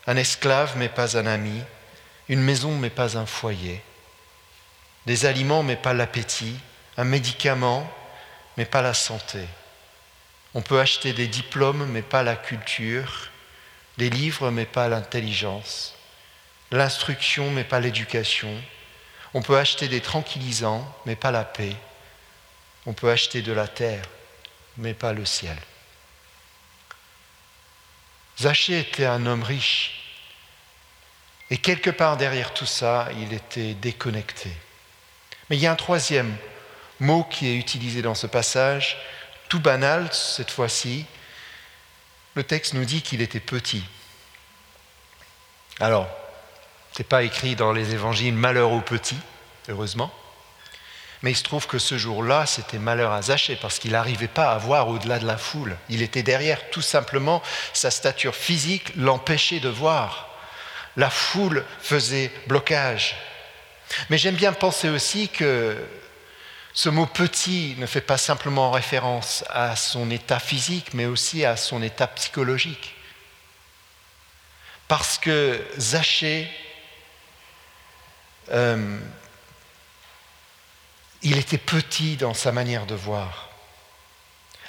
un 0.07 0.17
esclave 0.17 0.73
mais 0.75 0.89
pas 0.89 1.17
un 1.17 1.25
ami, 1.25 1.63
une 2.27 2.41
maison 2.41 2.75
mais 2.75 2.89
pas 2.89 3.17
un 3.17 3.25
foyer, 3.25 3.81
des 5.05 5.25
aliments 5.25 5.63
mais 5.63 5.77
pas 5.77 5.93
l'appétit, 5.93 6.57
un 6.97 7.05
médicament 7.05 7.89
mais 8.57 8.65
pas 8.65 8.81
la 8.81 8.93
santé. 8.93 9.39
On 10.53 10.61
peut 10.61 10.81
acheter 10.81 11.13
des 11.13 11.27
diplômes 11.27 11.85
mais 11.85 12.01
pas 12.01 12.23
la 12.23 12.35
culture, 12.35 13.30
des 14.01 14.09
livres 14.09 14.49
mais 14.49 14.65
pas 14.65 14.87
l'intelligence, 14.87 15.93
l'instruction 16.71 17.51
mais 17.51 17.63
pas 17.63 17.79
l'éducation. 17.79 18.51
On 19.35 19.43
peut 19.43 19.59
acheter 19.59 19.87
des 19.87 20.01
tranquillisants 20.01 20.83
mais 21.05 21.15
pas 21.15 21.29
la 21.29 21.43
paix. 21.43 21.75
On 22.87 22.93
peut 22.93 23.11
acheter 23.11 23.43
de 23.43 23.51
la 23.51 23.67
terre 23.67 24.03
mais 24.77 24.95
pas 24.95 25.13
le 25.13 25.23
ciel. 25.23 25.55
Zachée 28.39 28.79
était 28.79 29.05
un 29.05 29.27
homme 29.27 29.43
riche. 29.43 30.01
Et 31.51 31.57
quelque 31.57 31.91
part 31.91 32.17
derrière 32.17 32.55
tout 32.55 32.65
ça, 32.65 33.07
il 33.19 33.33
était 33.33 33.75
déconnecté. 33.75 34.49
Mais 35.47 35.57
il 35.57 35.61
y 35.61 35.67
a 35.67 35.71
un 35.71 35.75
troisième 35.75 36.35
mot 36.99 37.23
qui 37.23 37.49
est 37.49 37.55
utilisé 37.55 38.01
dans 38.01 38.15
ce 38.15 38.25
passage, 38.25 38.97
tout 39.47 39.59
banal 39.59 40.11
cette 40.11 40.49
fois-ci. 40.49 41.05
Le 42.35 42.43
texte 42.43 42.73
nous 42.73 42.85
dit 42.85 43.01
qu'il 43.01 43.21
était 43.21 43.39
petit. 43.39 43.83
Alors, 45.79 46.07
ce 46.93 46.99
n'est 46.99 47.07
pas 47.07 47.23
écrit 47.23 47.55
dans 47.55 47.73
les 47.73 47.93
évangiles 47.93 48.33
malheur 48.33 48.71
aux 48.71 48.81
petits, 48.81 49.19
heureusement. 49.67 50.13
Mais 51.23 51.31
il 51.31 51.35
se 51.35 51.43
trouve 51.43 51.67
que 51.67 51.77
ce 51.77 51.97
jour-là, 51.97 52.45
c'était 52.45 52.79
malheur 52.79 53.11
à 53.11 53.21
Zachée 53.21 53.57
parce 53.61 53.79
qu'il 53.79 53.91
n'arrivait 53.91 54.27
pas 54.27 54.51
à 54.51 54.57
voir 54.57 54.87
au-delà 54.87 55.19
de 55.19 55.27
la 55.27 55.37
foule. 55.37 55.75
Il 55.89 56.01
était 56.01 56.23
derrière, 56.23 56.69
tout 56.71 56.81
simplement, 56.81 57.43
sa 57.73 57.91
stature 57.91 58.35
physique 58.35 58.93
l'empêchait 58.95 59.59
de 59.59 59.69
voir. 59.69 60.29
La 60.97 61.09
foule 61.09 61.65
faisait 61.81 62.31
blocage. 62.47 63.15
Mais 64.09 64.17
j'aime 64.17 64.35
bien 64.35 64.53
penser 64.53 64.89
aussi 64.89 65.29
que 65.29 65.77
ce 66.73 66.89
mot 66.89 67.05
petit 67.05 67.75
ne 67.77 67.85
fait 67.85 68.01
pas 68.01 68.17
simplement 68.17 68.71
référence 68.71 69.43
à 69.49 69.75
son 69.75 70.09
état 70.09 70.39
physique, 70.39 70.93
mais 70.93 71.05
aussi 71.05 71.45
à 71.45 71.57
son 71.57 71.81
état 71.81 72.07
psychologique. 72.07 72.95
Parce 74.87 75.17
que 75.17 75.65
Zachée 75.77 76.49
euh, 78.51 78.99
il 81.21 81.37
était 81.37 81.57
petit 81.57 82.17
dans 82.17 82.33
sa 82.33 82.51
manière 82.51 82.85
de 82.85 82.95
voir. 82.95 83.49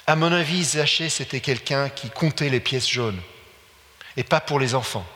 À 0.05 0.15
mon 0.15 0.31
avis, 0.31 0.63
Zachée, 0.63 1.09
c'était 1.09 1.39
quelqu'un 1.39 1.89
qui 1.89 2.09
comptait 2.09 2.49
les 2.49 2.59
pièces 2.59 2.89
jaunes, 2.89 3.21
et 4.17 4.23
pas 4.23 4.39
pour 4.39 4.59
les 4.59 4.75
enfants, 4.75 5.07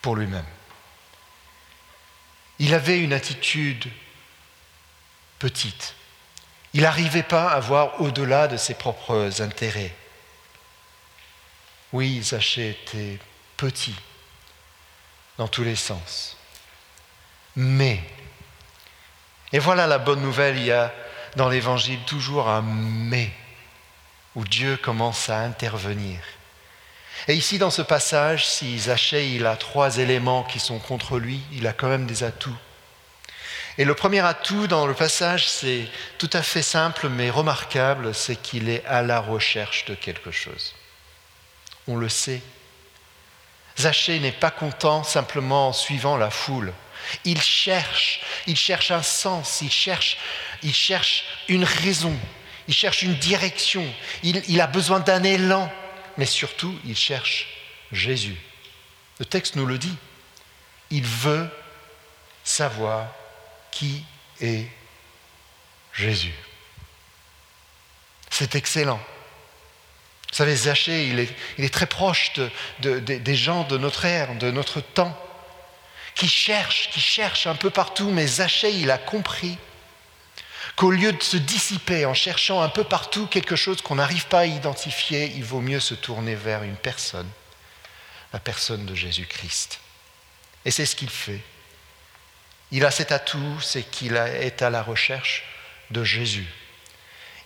pour 0.00 0.16
lui-même. 0.16 0.46
Il 2.58 2.74
avait 2.74 2.98
une 2.98 3.12
attitude 3.12 3.88
petite. 5.42 5.96
Il 6.72 6.82
n'arrivait 6.82 7.24
pas 7.24 7.50
à 7.50 7.58
voir 7.58 8.00
au-delà 8.00 8.46
de 8.46 8.56
ses 8.56 8.74
propres 8.74 9.42
intérêts. 9.42 9.92
Oui, 11.92 12.22
Zachée 12.22 12.70
était 12.70 13.18
petit 13.56 13.96
dans 15.38 15.48
tous 15.48 15.64
les 15.64 15.74
sens. 15.74 16.36
Mais 17.56 18.00
et 19.52 19.58
voilà 19.58 19.88
la 19.88 19.98
bonne 19.98 20.22
nouvelle, 20.22 20.58
il 20.58 20.66
y 20.66 20.72
a 20.72 20.94
dans 21.34 21.48
l'Évangile 21.48 22.00
toujours 22.06 22.48
un 22.48 22.62
mais, 22.62 23.32
où 24.36 24.44
Dieu 24.44 24.76
commence 24.76 25.28
à 25.28 25.40
intervenir. 25.40 26.20
Et 27.26 27.34
ici, 27.34 27.58
dans 27.58 27.70
ce 27.70 27.82
passage, 27.82 28.46
si 28.48 28.78
Zachée 28.78 29.34
il 29.34 29.44
a 29.46 29.56
trois 29.56 29.98
éléments 29.98 30.44
qui 30.44 30.60
sont 30.60 30.78
contre 30.78 31.18
lui, 31.18 31.40
il 31.52 31.66
a 31.66 31.72
quand 31.72 31.88
même 31.88 32.06
des 32.06 32.22
atouts. 32.22 32.56
Et 33.78 33.84
le 33.84 33.94
premier 33.94 34.20
atout 34.20 34.66
dans 34.66 34.86
le 34.86 34.94
passage, 34.94 35.48
c'est 35.48 35.86
tout 36.18 36.30
à 36.32 36.42
fait 36.42 36.62
simple 36.62 37.08
mais 37.08 37.30
remarquable, 37.30 38.14
c'est 38.14 38.36
qu'il 38.36 38.68
est 38.68 38.84
à 38.84 39.02
la 39.02 39.18
recherche 39.18 39.86
de 39.86 39.94
quelque 39.94 40.30
chose. 40.30 40.74
On 41.88 41.96
le 41.96 42.08
sait. 42.08 42.42
Zachée 43.78 44.20
n'est 44.20 44.32
pas 44.32 44.50
content 44.50 45.02
simplement 45.02 45.68
en 45.68 45.72
suivant 45.72 46.16
la 46.18 46.30
foule. 46.30 46.72
Il 47.24 47.40
cherche, 47.40 48.20
il 48.46 48.56
cherche 48.56 48.90
un 48.90 49.02
sens, 49.02 49.60
il 49.62 49.70
cherche, 49.70 50.18
il 50.62 50.74
cherche 50.74 51.24
une 51.48 51.64
raison, 51.64 52.16
il 52.68 52.74
cherche 52.74 53.02
une 53.02 53.14
direction, 53.14 53.84
il, 54.22 54.42
il 54.48 54.60
a 54.60 54.66
besoin 54.66 55.00
d'un 55.00 55.22
élan, 55.24 55.72
mais 56.18 56.26
surtout 56.26 56.78
il 56.84 56.96
cherche 56.96 57.48
Jésus. 57.90 58.36
Le 59.18 59.24
texte 59.24 59.56
nous 59.56 59.66
le 59.66 59.78
dit. 59.78 59.96
Il 60.90 61.04
veut 61.04 61.48
savoir 62.44 63.08
qui 63.72 64.04
est 64.40 64.66
Jésus? 65.92 66.34
C'est 68.30 68.54
excellent. 68.54 69.00
Vous 70.30 70.36
savez, 70.36 70.56
Zachée, 70.56 71.08
il 71.08 71.18
est, 71.64 71.74
très 71.74 71.86
proche 71.86 72.32
des 72.80 73.34
gens 73.34 73.64
de 73.64 73.76
notre 73.76 74.06
ère, 74.06 74.34
de 74.36 74.50
notre 74.50 74.80
temps 74.80 75.14
qui 76.14 76.28
cherche, 76.28 76.88
qui 76.90 77.00
cherche 77.00 77.46
un 77.46 77.54
peu 77.54 77.68
partout, 77.68 78.10
mais 78.10 78.26
Zachée, 78.26 78.72
il 78.72 78.90
a 78.90 78.96
compris 78.98 79.58
qu'au 80.76 80.90
lieu 80.90 81.12
de 81.12 81.22
se 81.22 81.36
dissiper 81.36 82.06
en 82.06 82.14
cherchant 82.14 82.62
un 82.62 82.70
peu 82.70 82.84
partout 82.84 83.26
quelque 83.26 83.56
chose 83.56 83.82
qu'on 83.82 83.96
n'arrive 83.96 84.26
pas 84.26 84.40
à 84.40 84.46
identifier, 84.46 85.32
il 85.36 85.44
vaut 85.44 85.60
mieux 85.60 85.80
se 85.80 85.94
tourner 85.94 86.34
vers 86.34 86.62
une 86.62 86.76
personne, 86.76 87.28
la 88.32 88.38
personne 88.38 88.86
de 88.86 88.94
Jésus-Christ. 88.94 89.80
Et 90.64 90.70
c'est 90.70 90.86
ce 90.86 90.96
qu'il 90.96 91.10
fait. 91.10 91.40
Il 92.72 92.84
a 92.84 92.90
cet 92.90 93.12
atout, 93.12 93.60
c'est 93.60 93.82
qu'il 93.82 94.16
est 94.16 94.62
à 94.62 94.70
la 94.70 94.82
recherche 94.82 95.44
de 95.90 96.02
Jésus. 96.02 96.48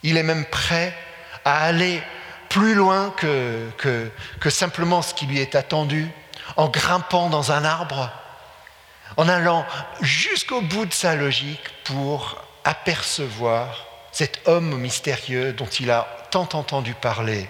Il 0.03 0.17
est 0.17 0.23
même 0.23 0.47
prêt 0.47 0.97
à 1.45 1.65
aller 1.65 2.01
plus 2.49 2.75
loin 2.75 3.13
que, 3.19 4.11
simplement 4.49 5.03
ce 5.03 5.13
qui 5.15 5.27
lui 5.27 5.41
est 5.41 5.57
attendu, 5.57 6.09
en 6.57 6.69
grimpant 6.69 7.29
dans 7.29 7.51
un 7.53 7.65
arbre 7.65 8.11
en 9.17 9.29
allant 9.29 9.67
jusqu'au 10.01 10.61
bout 10.61 10.87
de 10.87 10.93
sa 10.93 11.17
logique 11.17 11.71
pour 11.85 12.45
apercevoir 12.65 13.87
cet 14.13 14.47
homme 14.47 14.79
mystérieux 14.79 15.53
dont 15.53 15.67
il 15.67 15.91
a 15.91 16.07
tant 16.31 16.49
entendu 16.53 16.95
parler. 16.95 17.49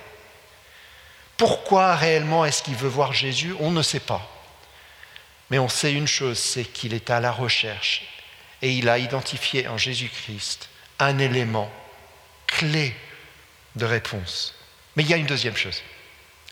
Pourquoi 1.36 1.94
réellement 1.94 2.44
est-ce 2.44 2.62
qu'il 2.62 2.76
veut 2.76 2.88
voir 2.88 3.12
Jésus? 3.12 3.54
On 3.60 3.70
ne 3.70 3.82
sait 3.82 4.00
pas. 4.00 4.26
Mais 5.50 5.58
on 5.58 5.68
sait 5.68 5.92
une 5.92 6.08
chose, 6.08 6.38
c'est 6.38 6.64
qu'il 6.64 6.94
est 6.94 7.10
à 7.10 7.20
la 7.20 7.30
recherche 7.30 8.02
et 8.62 8.72
il 8.72 8.88
a 8.88 8.98
identifié 8.98 9.68
en 9.68 9.78
Jésus-Christ 9.78 10.68
un 10.98 11.18
élément 11.18 11.70
clé 12.46 12.94
de 13.76 13.84
réponse. 13.84 14.54
Mais 14.96 15.02
il 15.02 15.10
y 15.10 15.14
a 15.14 15.18
une 15.18 15.26
deuxième 15.26 15.56
chose 15.56 15.82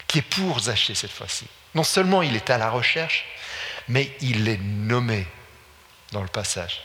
qui 0.06 0.18
est 0.18 0.22
pour 0.22 0.60
Zachée 0.60 0.94
cette 0.94 1.10
fois-ci. 1.10 1.46
Non 1.74 1.82
seulement 1.82 2.22
il 2.22 2.36
est 2.36 2.50
à 2.50 2.58
la 2.58 2.70
recherche, 2.70 3.24
mais 3.88 4.10
il 4.20 4.48
est 4.48 4.60
nommé 4.60 5.26
dans 6.12 6.22
le 6.22 6.28
passage. 6.28 6.82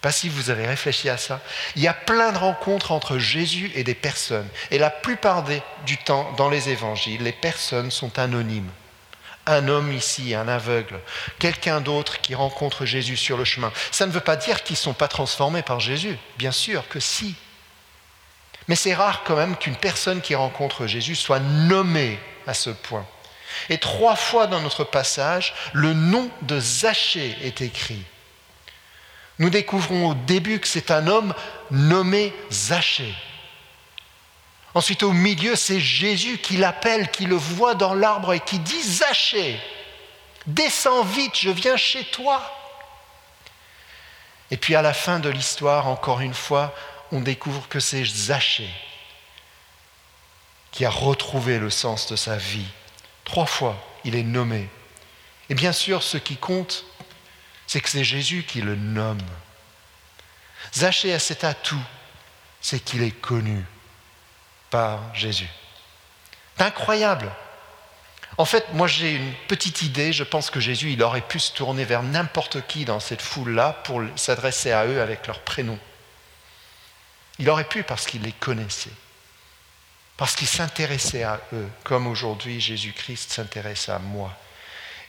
Pas 0.00 0.12
si 0.12 0.30
vous 0.30 0.48
avez 0.48 0.66
réfléchi 0.66 1.10
à 1.10 1.18
ça. 1.18 1.42
Il 1.76 1.82
y 1.82 1.88
a 1.88 1.92
plein 1.92 2.32
de 2.32 2.38
rencontres 2.38 2.92
entre 2.92 3.18
Jésus 3.18 3.70
et 3.74 3.84
des 3.84 3.94
personnes. 3.94 4.48
Et 4.70 4.78
la 4.78 4.88
plupart 4.88 5.44
du 5.84 5.98
temps, 5.98 6.32
dans 6.38 6.48
les 6.48 6.70
évangiles, 6.70 7.22
les 7.22 7.32
personnes 7.32 7.90
sont 7.90 8.18
anonymes. 8.18 8.70
Un 9.50 9.66
homme 9.66 9.92
ici, 9.92 10.32
un 10.36 10.46
aveugle, 10.46 11.00
quelqu'un 11.40 11.80
d'autre 11.80 12.20
qui 12.20 12.36
rencontre 12.36 12.84
Jésus 12.86 13.16
sur 13.16 13.36
le 13.36 13.44
chemin. 13.44 13.72
Ça 13.90 14.06
ne 14.06 14.12
veut 14.12 14.20
pas 14.20 14.36
dire 14.36 14.62
qu'ils 14.62 14.74
ne 14.74 14.78
sont 14.78 14.94
pas 14.94 15.08
transformés 15.08 15.62
par 15.62 15.80
Jésus. 15.80 16.16
Bien 16.38 16.52
sûr 16.52 16.86
que 16.88 17.00
si. 17.00 17.34
Mais 18.68 18.76
c'est 18.76 18.94
rare 18.94 19.24
quand 19.24 19.34
même 19.34 19.56
qu'une 19.56 19.74
personne 19.74 20.20
qui 20.20 20.36
rencontre 20.36 20.86
Jésus 20.86 21.16
soit 21.16 21.40
nommée 21.40 22.20
à 22.46 22.54
ce 22.54 22.70
point. 22.70 23.04
Et 23.70 23.78
trois 23.78 24.14
fois 24.14 24.46
dans 24.46 24.60
notre 24.60 24.84
passage, 24.84 25.52
le 25.72 25.94
nom 25.94 26.30
de 26.42 26.60
Zachée 26.60 27.36
est 27.42 27.60
écrit. 27.60 28.04
Nous 29.40 29.50
découvrons 29.50 30.10
au 30.10 30.14
début 30.14 30.60
que 30.60 30.68
c'est 30.68 30.92
un 30.92 31.08
homme 31.08 31.34
nommé 31.72 32.32
Zachée. 32.52 33.16
Ensuite, 34.74 35.02
au 35.02 35.12
milieu, 35.12 35.56
c'est 35.56 35.80
Jésus 35.80 36.38
qui 36.38 36.56
l'appelle, 36.56 37.10
qui 37.10 37.26
le 37.26 37.34
voit 37.34 37.74
dans 37.74 37.94
l'arbre 37.94 38.32
et 38.32 38.40
qui 38.40 38.58
dit 38.58 38.82
Zachée, 38.82 39.60
descends 40.46 41.02
vite, 41.02 41.36
je 41.36 41.50
viens 41.50 41.76
chez 41.76 42.04
toi. 42.04 42.56
Et 44.52 44.56
puis 44.56 44.74
à 44.74 44.82
la 44.82 44.94
fin 44.94 45.18
de 45.18 45.28
l'histoire, 45.28 45.88
encore 45.88 46.20
une 46.20 46.34
fois, 46.34 46.74
on 47.12 47.20
découvre 47.20 47.68
que 47.68 47.80
c'est 47.80 48.04
Zachée 48.04 48.70
qui 50.70 50.84
a 50.84 50.90
retrouvé 50.90 51.58
le 51.58 51.70
sens 51.70 52.06
de 52.06 52.14
sa 52.14 52.36
vie. 52.36 52.68
Trois 53.24 53.46
fois, 53.46 53.76
il 54.04 54.14
est 54.14 54.22
nommé. 54.22 54.68
Et 55.48 55.54
bien 55.54 55.72
sûr, 55.72 56.04
ce 56.04 56.16
qui 56.16 56.36
compte, 56.36 56.84
c'est 57.66 57.80
que 57.80 57.88
c'est 57.88 58.04
Jésus 58.04 58.44
qui 58.46 58.60
le 58.60 58.76
nomme. 58.76 59.18
Zachée 60.72 61.12
a 61.12 61.18
cet 61.18 61.42
atout, 61.42 61.82
c'est 62.60 62.78
qu'il 62.78 63.02
est 63.02 63.10
connu 63.10 63.64
par 64.70 65.14
Jésus. 65.14 65.48
C'est 66.56 66.64
incroyable. 66.64 67.30
En 68.38 68.44
fait, 68.44 68.72
moi 68.72 68.86
j'ai 68.86 69.12
une 69.12 69.34
petite 69.48 69.82
idée, 69.82 70.12
je 70.12 70.24
pense 70.24 70.50
que 70.50 70.60
Jésus, 70.60 70.92
il 70.92 71.02
aurait 71.02 71.20
pu 71.20 71.38
se 71.38 71.52
tourner 71.52 71.84
vers 71.84 72.02
n'importe 72.02 72.66
qui 72.66 72.84
dans 72.84 73.00
cette 73.00 73.22
foule-là 73.22 73.74
pour 73.84 74.02
s'adresser 74.16 74.72
à 74.72 74.86
eux 74.86 75.02
avec 75.02 75.26
leur 75.26 75.40
prénom. 75.40 75.78
Il 77.38 77.48
aurait 77.50 77.64
pu 77.64 77.82
parce 77.82 78.06
qu'il 78.06 78.22
les 78.22 78.32
connaissait, 78.32 78.92
parce 80.16 80.36
qu'il 80.36 80.46
s'intéressait 80.46 81.22
à 81.22 81.40
eux, 81.52 81.68
comme 81.84 82.06
aujourd'hui 82.06 82.60
Jésus-Christ 82.60 83.32
s'intéresse 83.32 83.88
à 83.88 83.98
moi 83.98 84.36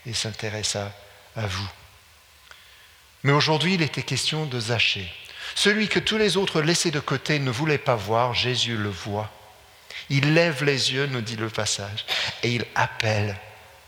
et 0.06 0.14
s'intéresse 0.14 0.76
à, 0.76 0.92
vous. 1.36 1.70
Mais 3.24 3.32
aujourd'hui, 3.32 3.76
il 3.76 3.82
était 3.82 4.04
question 4.04 4.46
de 4.46 4.60
Zachée. 4.60 5.12
Celui 5.56 5.88
que 5.88 6.00
tous 6.00 6.18
les 6.18 6.38
autres 6.38 6.62
laissés 6.62 6.92
de 6.92 7.00
côté 7.00 7.40
ne 7.40 7.52
voulaient 7.52 7.78
pas 7.78 7.96
voir, 7.96 8.34
Jésus 8.34 8.78
le 8.78 8.90
voit. 8.90 9.30
Il 10.12 10.34
lève 10.34 10.66
les 10.66 10.92
yeux, 10.92 11.06
nous 11.06 11.22
dit 11.22 11.38
le 11.38 11.50
passage, 11.50 12.06
et 12.44 12.50
il 12.50 12.66
appelle 12.76 13.34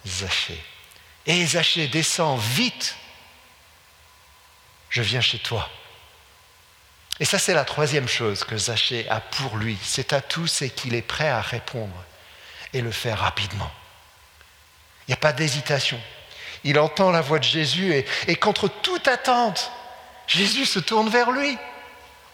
Zachée. 0.07 0.63
Et 1.25 1.45
Zachée, 1.45 1.89
descend 1.89 2.39
vite, 2.39 2.95
je 4.89 5.01
viens 5.01 5.19
chez 5.19 5.39
toi. 5.39 5.69
Et 7.19 7.25
ça, 7.25 7.37
c'est 7.37 7.53
la 7.53 7.65
troisième 7.65 8.07
chose 8.07 8.45
que 8.45 8.57
Zachée 8.57 9.05
a 9.09 9.19
pour 9.19 9.57
lui. 9.57 9.77
C'est 9.83 10.13
à 10.13 10.21
tout, 10.21 10.47
c'est 10.47 10.69
qu'il 10.69 10.95
est 10.95 11.01
prêt 11.01 11.27
à 11.27 11.41
répondre 11.41 12.05
et 12.71 12.79
le 12.79 12.91
faire 12.91 13.19
rapidement. 13.19 13.71
Il 15.05 15.11
n'y 15.11 15.15
a 15.15 15.17
pas 15.17 15.33
d'hésitation. 15.33 15.99
Il 16.63 16.79
entend 16.79 17.11
la 17.11 17.19
voix 17.19 17.39
de 17.39 17.43
Jésus 17.43 17.93
et, 18.27 18.35
contre 18.37 18.69
toute 18.69 19.09
attente, 19.09 19.73
Jésus 20.25 20.65
se 20.65 20.79
tourne 20.79 21.09
vers 21.09 21.31
lui. 21.31 21.57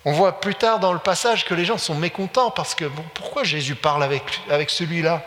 On 0.06 0.14
voit 0.14 0.40
plus 0.40 0.56
tard 0.56 0.80
dans 0.80 0.94
le 0.94 1.00
passage 1.00 1.46
que 1.46 1.54
les 1.54 1.66
gens 1.66 1.78
sont 1.78 1.96
mécontents 1.96 2.52
parce 2.52 2.74
que 2.74 2.86
pourquoi 3.14 3.44
Jésus 3.44 3.76
parle 3.76 4.04
avec, 4.04 4.70
celui-là? 4.70 5.24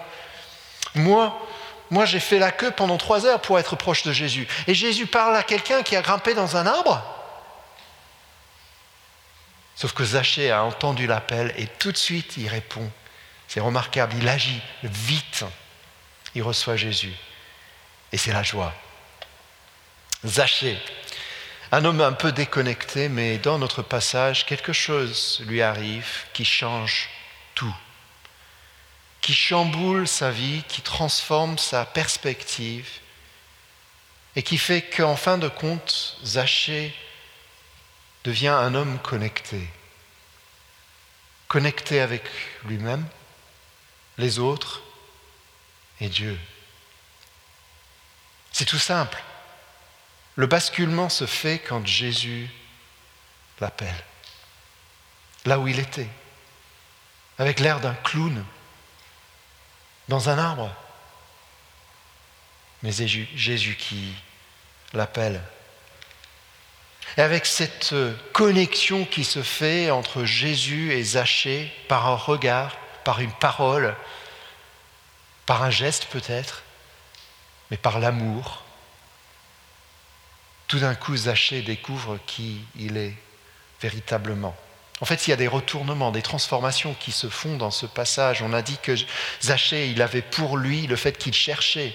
Moi, 0.94 1.38
moi 1.90 2.06
j'ai 2.06 2.20
fait 2.20 2.38
la 2.38 2.50
queue 2.50 2.70
pendant 2.70 2.96
trois 2.96 3.26
heures 3.26 3.40
pour 3.40 3.58
être 3.58 3.76
proche 3.76 4.02
de 4.02 4.12
Jésus. 4.12 4.48
Et 4.66 4.74
Jésus 4.74 5.06
parle 5.06 5.36
à 5.36 5.42
quelqu'un 5.42 5.82
qui 5.82 5.94
a 5.94 6.02
grimpé 6.02 6.34
dans 6.34 6.56
un 6.56 6.66
arbre? 6.66 7.02
Sauf 9.74 9.92
que 9.92 10.04
Zachée 10.04 10.50
a 10.50 10.64
entendu 10.64 11.06
l'appel 11.06 11.52
et 11.56 11.66
tout 11.66 11.92
de 11.92 11.96
suite 11.96 12.36
il 12.36 12.48
répond. 12.48 12.90
C'est 13.48 13.60
remarquable, 13.60 14.14
il 14.18 14.28
agit 14.28 14.62
vite. 14.82 15.44
Il 16.34 16.42
reçoit 16.42 16.76
Jésus. 16.76 17.12
Et 18.10 18.16
c'est 18.16 18.32
la 18.32 18.42
joie. 18.42 18.72
Zachée, 20.24 20.78
un 21.72 21.86
homme 21.86 22.02
un 22.02 22.12
peu 22.12 22.32
déconnecté, 22.32 23.08
mais 23.08 23.38
dans 23.38 23.58
notre 23.58 23.80
passage, 23.80 24.44
quelque 24.44 24.74
chose 24.74 25.42
lui 25.46 25.62
arrive 25.62 26.06
qui 26.34 26.44
change 26.44 27.08
tout, 27.54 27.74
qui 29.22 29.32
chamboule 29.32 30.06
sa 30.06 30.30
vie, 30.30 30.62
qui 30.68 30.82
transforme 30.82 31.56
sa 31.56 31.86
perspective, 31.86 32.88
et 34.36 34.42
qui 34.42 34.58
fait 34.58 34.82
qu'en 34.82 35.16
fin 35.16 35.38
de 35.38 35.48
compte, 35.48 36.18
Zachée 36.24 36.94
devient 38.24 38.48
un 38.48 38.74
homme 38.74 38.98
connecté, 38.98 39.66
connecté 41.48 42.00
avec 42.00 42.24
lui-même, 42.66 43.06
les 44.18 44.38
autres 44.38 44.82
et 46.00 46.10
Dieu. 46.10 46.38
C'est 48.52 48.66
tout 48.66 48.78
simple. 48.78 49.22
Le 50.36 50.46
basculement 50.46 51.08
se 51.08 51.26
fait 51.26 51.58
quand 51.58 51.86
Jésus 51.86 52.48
l'appelle, 53.60 54.04
là 55.44 55.58
où 55.58 55.68
il 55.68 55.78
était, 55.78 56.08
avec 57.38 57.60
l'air 57.60 57.80
d'un 57.80 57.94
clown, 57.94 58.44
dans 60.08 60.28
un 60.28 60.38
arbre. 60.38 60.74
Mais 62.82 62.92
Jésus 62.92 63.76
qui 63.76 64.14
l'appelle. 64.92 65.40
Et 67.16 67.20
avec 67.20 67.46
cette 67.46 67.94
connexion 68.32 69.04
qui 69.04 69.24
se 69.24 69.42
fait 69.42 69.90
entre 69.90 70.24
Jésus 70.24 70.92
et 70.92 71.02
Zachée 71.02 71.72
par 71.88 72.06
un 72.06 72.16
regard, 72.16 72.76
par 73.04 73.20
une 73.20 73.32
parole, 73.32 73.94
par 75.46 75.62
un 75.62 75.70
geste 75.70 76.06
peut-être, 76.06 76.62
mais 77.70 77.76
par 77.76 77.98
l'amour, 77.98 78.64
tout 80.72 80.78
d'un 80.78 80.94
coup, 80.94 81.14
Zachée 81.14 81.60
découvre 81.60 82.18
qui 82.26 82.62
il 82.80 82.96
est 82.96 83.14
véritablement. 83.82 84.56
En 85.02 85.04
fait, 85.04 85.26
il 85.26 85.30
y 85.30 85.32
a 85.34 85.36
des 85.36 85.46
retournements, 85.46 86.12
des 86.12 86.22
transformations 86.22 86.96
qui 86.98 87.12
se 87.12 87.28
font 87.28 87.58
dans 87.58 87.70
ce 87.70 87.84
passage. 87.84 88.40
On 88.40 88.54
a 88.54 88.62
dit 88.62 88.78
que 88.82 88.94
Zachée, 89.42 89.90
il 89.90 90.00
avait 90.00 90.22
pour 90.22 90.56
lui 90.56 90.86
le 90.86 90.96
fait 90.96 91.18
qu'il 91.18 91.34
cherchait. 91.34 91.94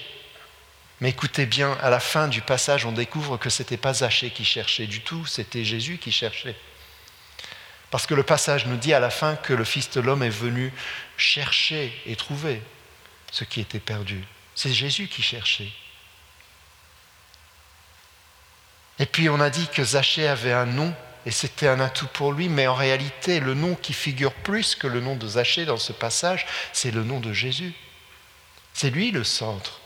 Mais 1.02 1.10
écoutez 1.10 1.48
bien, 1.48 1.76
à 1.82 1.90
la 1.90 2.00
fin 2.00 2.28
du 2.28 2.42
passage, 2.42 2.86
on 2.86 2.92
découvre 2.92 3.38
que 3.38 3.50
ce 3.50 3.64
n'était 3.64 3.78
pas 3.78 3.96
Zachée 3.96 4.30
qui 4.30 4.46
cherchait 4.46 4.86
du 4.86 5.02
tout, 5.02 5.26
c'était 5.26 5.66
Jésus 5.66 5.98
qui 5.98 6.12
cherchait. 6.12 6.56
Parce 7.90 8.06
que 8.06 8.14
le 8.14 8.22
passage 8.22 8.68
nous 8.68 8.78
dit 8.78 8.94
à 8.94 9.00
la 9.00 9.10
fin 9.10 9.38
que 9.38 9.54
le 9.54 9.64
Fils 9.64 9.90
de 9.90 10.02
l'homme 10.02 10.22
est 10.22 10.30
venu 10.30 10.72
chercher 11.18 12.00
et 12.06 12.16
trouver 12.16 12.62
ce 13.32 13.44
qui 13.44 13.60
était 13.60 13.80
perdu. 13.80 14.24
C'est 14.54 14.72
Jésus 14.72 15.08
qui 15.08 15.24
cherchait. 15.24 15.72
Et 19.00 19.06
puis 19.06 19.30
on 19.30 19.40
a 19.40 19.50
dit 19.50 19.68
que 19.68 19.84
Zachée 19.84 20.28
avait 20.28 20.54
un 20.54 20.66
nom 20.66 20.94
et 21.26 21.32
c'était 21.32 21.68
un 21.68 21.80
atout 21.80 22.08
pour 22.08 22.32
lui, 22.32 22.48
mais 22.48 22.68
en 22.68 22.74
réalité, 22.74 23.40
le 23.40 23.54
nom 23.54 23.76
qui 23.76 23.94
figure 23.94 24.34
plus 24.34 24.76
que 24.76 24.88
le 24.88 25.02
nom 25.02 25.16
de 25.16 25.28
Zachée 25.28 25.66
dans 25.66 25.78
ce 25.78 25.92
passage, 25.92 26.46
c'est 26.72 26.92
le 26.92 27.04
nom 27.04 27.20
de 27.20 27.34
Jésus. 27.34 27.74
C'est 28.74 28.90
lui 28.90 29.12
le 29.12 29.26
centre. 29.26 29.82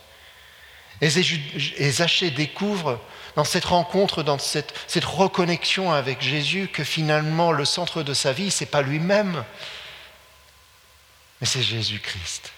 Et 1.02 1.10
Zachée 1.10 2.30
découvre 2.30 3.02
dans 3.36 3.44
cette 3.44 3.66
rencontre, 3.66 4.22
dans 4.22 4.38
cette, 4.38 4.74
cette 4.88 5.06
reconnexion 5.06 5.92
avec 5.92 6.22
Jésus, 6.22 6.68
que 6.72 6.84
finalement 6.84 7.52
le 7.52 7.66
centre 7.66 8.04
de 8.04 8.14
sa 8.14 8.34
vie, 8.34 8.52
ce 8.52 8.64
n'est 8.64 8.70
pas 8.70 8.84
lui-même, 8.84 9.44
mais 11.40 11.48
c'est 11.48 11.64
Jésus-Christ. 11.64 12.52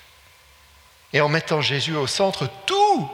Et 1.14 1.22
en 1.22 1.30
mettant 1.30 1.62
Jésus 1.62 1.96
au 1.96 2.08
centre, 2.08 2.50
tout 2.66 3.10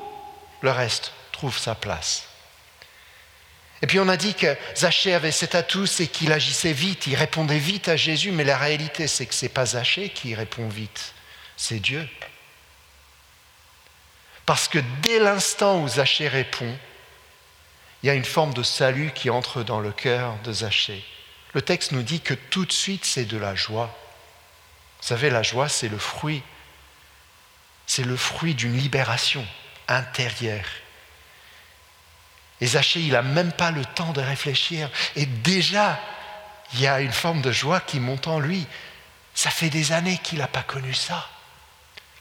le 0.62 0.72
reste 0.72 1.12
trouve 1.32 1.58
sa 1.58 1.76
place. 1.76 2.29
Et 3.82 3.88
puis 3.88 4.00
on 4.00 4.10
a 4.10 4.18
dit 4.18 4.34
que 4.34 4.58
Zachée 4.76 5.14
avait 5.14 5.32
cet 5.32 5.56
atout, 5.56 5.86
c'est 5.86 6.08
qu'il 6.08 6.34
agissait 6.34 6.74
vite, 6.74 7.08
il 7.08 7.16
répondait 7.16 7.60
vite 7.60 7.88
à 7.88 7.96
Jésus, 7.96 8.32
mais 8.32 8.44
la 8.44 8.58
réalité 8.58 9.08
c'est 9.08 9.26
que 9.26 9.34
ce 9.34 9.46
n'est 9.46 9.50
pas 9.50 9.68
Zachée 9.68 10.10
qui 10.10 10.36
répond 10.36 10.68
vite, 10.68 11.14
c'est 11.56 11.80
Dieu. 11.80 12.08
Parce 14.46 14.68
que 14.68 14.80
dès 15.02 15.20
l'instant 15.20 15.82
où 15.82 15.88
Zachée 15.88 16.28
répond, 16.28 16.76
il 18.04 18.08
y 18.08 18.10
a 18.10 18.16
une 18.16 18.26
forme 18.26 18.54
de 18.54 18.64
salut 18.64 19.12
qui 19.14 19.30
entre 19.30 19.64
dans 19.64 19.80
le 19.80 19.92
cœur 19.92 20.36
de 20.44 20.52
Zachée. 20.52 21.06
Le 21.54 21.62
texte 21.62 21.92
nous 21.92 22.04
dit 22.04 22.22
que 22.22 22.34
tout 22.34 22.66
de 22.66 22.72
suite 22.72 23.06
c'est 23.06 23.26
de 23.26 23.38
la 23.38 23.56
joie. 23.56 23.96
Vous 25.02 25.08
savez, 25.08 25.30
la 25.30 25.44
joie 25.44 25.70
c'est 25.70 25.88
le 25.88 25.98
fruit, 25.98 26.44
c'est 27.88 28.04
le 28.04 28.18
fruit 28.18 28.56
d'une 28.56 28.78
libération 28.78 29.46
intérieure 29.88 30.66
Et 32.62 32.68
Zachée, 32.68 33.00
il 33.00 33.14
n'a 33.14 33.22
même 33.22 33.52
pas 33.52 33.72
le 33.72 33.86
temps 33.86 34.12
de 34.12 34.22
réfléchir. 34.22 34.90
Et 35.16 35.26
déjà, 35.26 36.00
il 36.74 36.82
y 36.82 36.88
a 36.88 37.00
une 37.00 37.12
forme 37.12 37.42
de 37.42 37.52
joie 37.52 37.80
qui 37.80 38.00
monte 38.00 38.28
en 38.28 38.40
lui. 38.40 38.68
Ça 39.34 39.50
fait 39.50 39.70
des 39.70 39.92
années 39.92 40.20
qu'il 40.24 40.40
n'a 40.40 40.48
pas 40.48 40.64
connu 40.64 40.94
ça. 40.94 41.28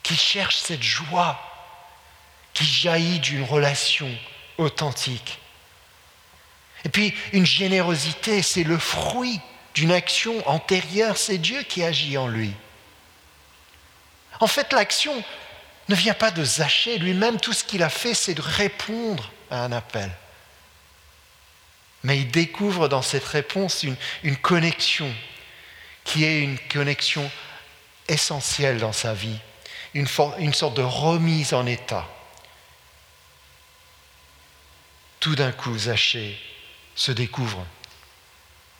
Qu'il 0.02 0.18
cherche 0.18 0.56
cette 0.58 0.82
joie 0.82 1.40
qui 2.54 2.64
jaillit 2.64 3.20
d'une 3.20 3.44
relation 3.44 4.08
authentique. 4.58 5.38
Et 6.84 6.88
puis, 6.88 7.14
une 7.32 7.46
générosité, 7.46 8.42
c'est 8.42 8.64
le 8.64 8.78
fruit 8.78 9.40
d'une 9.74 9.92
action 9.92 10.48
antérieure, 10.48 11.16
c'est 11.16 11.38
Dieu 11.38 11.62
qui 11.62 11.82
agit 11.82 12.16
en 12.16 12.28
lui. 12.28 12.52
En 14.40 14.46
fait, 14.46 14.72
l'action 14.72 15.12
ne 15.88 15.94
vient 15.94 16.14
pas 16.14 16.30
de 16.30 16.44
Zachée 16.44 16.98
lui-même, 16.98 17.40
tout 17.40 17.52
ce 17.52 17.64
qu'il 17.64 17.82
a 17.82 17.88
fait, 17.88 18.14
c'est 18.14 18.34
de 18.34 18.42
répondre 18.42 19.30
à 19.50 19.64
un 19.64 19.72
appel. 19.72 20.10
Mais 22.04 22.18
il 22.18 22.30
découvre 22.30 22.88
dans 22.88 23.02
cette 23.02 23.24
réponse 23.24 23.84
une, 24.22 24.36
connexion 24.36 25.12
qui 26.04 26.24
est 26.24 26.40
une 26.40 26.58
connexion 26.58 27.30
essentielle 28.06 28.78
dans 28.78 28.92
sa 28.92 29.14
vie, 29.14 29.38
une, 29.94 30.06
sorte 30.06 30.74
de 30.74 30.82
remise 30.82 31.54
en 31.54 31.66
état. 31.66 32.06
Tout 35.20 35.34
d'un 35.34 35.52
coup, 35.52 35.76
Zachée 35.76 36.38
se 36.94 37.10
découvre. 37.10 37.66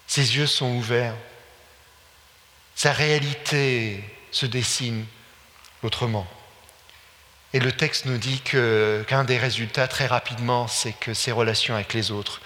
Ses 0.06 0.36
yeux 0.36 0.46
sont 0.46 0.70
ouverts. 0.76 1.16
Sa 2.76 2.92
réalité 2.92 4.02
se 4.30 4.46
dessine 4.46 5.04
autrement. 5.82 6.26
Et 7.52 7.60
le 7.60 7.72
texte 7.72 8.04
nous 8.04 8.18
dit 8.18 8.40
qu'un 8.40 9.24
des 9.24 9.38
résultats 9.38 9.88
très 9.88 10.06
rapidement, 10.06 10.68
c'est 10.68 10.92
que 10.92 11.14
ses 11.14 11.32
relations 11.32 11.74
avec 11.74 11.94
les 11.94 12.10
autres 12.10 12.40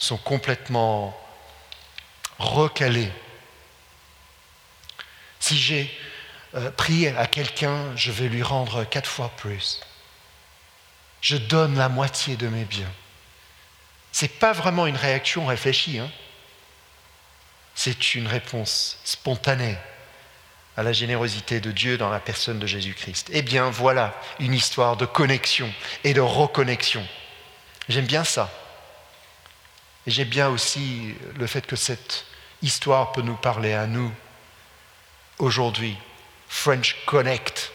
sont 0.00 0.16
complètement 0.16 1.16
recalées. 2.38 3.12
Si 5.38 5.56
j'ai 5.56 5.96
euh, 6.56 6.70
prié 6.72 7.16
à 7.16 7.26
quelqu'un, 7.26 7.94
je 7.94 8.10
vais 8.10 8.28
lui 8.28 8.42
rendre 8.42 8.84
quatre 8.84 9.08
fois 9.08 9.30
plus. 9.36 9.80
Je 11.20 11.36
donne 11.36 11.76
la 11.76 11.88
moitié 11.88 12.36
de 12.36 12.48
mes 12.48 12.64
biens. 12.64 12.90
Ce 14.10 14.24
n'est 14.24 14.30
pas 14.30 14.52
vraiment 14.52 14.86
une 14.86 14.96
réaction 14.96 15.46
réfléchie. 15.46 15.98
Hein. 15.98 16.10
C'est 17.74 18.14
une 18.14 18.26
réponse 18.26 18.98
spontanée 19.04 19.76
à 20.76 20.82
la 20.82 20.92
générosité 20.92 21.60
de 21.60 21.72
Dieu 21.72 21.98
dans 21.98 22.08
la 22.08 22.20
personne 22.20 22.58
de 22.58 22.66
Jésus-Christ. 22.66 23.28
Eh 23.32 23.42
bien, 23.42 23.68
voilà 23.68 24.14
une 24.38 24.54
histoire 24.54 24.96
de 24.96 25.04
connexion 25.04 25.72
et 26.04 26.14
de 26.14 26.20
reconnexion. 26.20 27.06
J'aime 27.88 28.06
bien 28.06 28.24
ça. 28.24 28.50
Et 30.06 30.10
j'aime 30.10 30.28
bien 30.28 30.48
aussi 30.48 31.14
le 31.38 31.46
fait 31.46 31.66
que 31.66 31.76
cette 31.76 32.24
histoire 32.62 33.12
peut 33.12 33.22
nous 33.22 33.36
parler 33.36 33.74
à 33.74 33.86
nous 33.86 34.12
aujourd'hui. 35.38 35.96
French 36.48 36.96
Connect. 37.06 37.72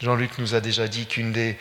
Jean-Luc 0.00 0.38
nous 0.38 0.54
a 0.54 0.60
déjà 0.60 0.88
dit 0.88 1.06
qu'une 1.06 1.32
des 1.32 1.58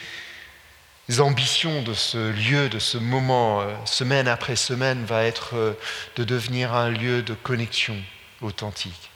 ambitions 1.20 1.82
de 1.82 1.94
ce 1.94 2.32
lieu, 2.32 2.70
de 2.70 2.80
ce 2.80 2.98
moment, 2.98 3.62
euh, 3.62 3.74
semaine 3.86 4.28
après 4.28 4.56
semaine, 4.56 5.06
va 5.06 5.24
être 5.24 5.56
euh, 5.56 5.74
de 6.16 6.24
devenir 6.24 6.74
un 6.74 6.90
lieu 6.90 7.24
de 7.24 7.34
connexion 7.34 7.96
authentique. 8.42 9.10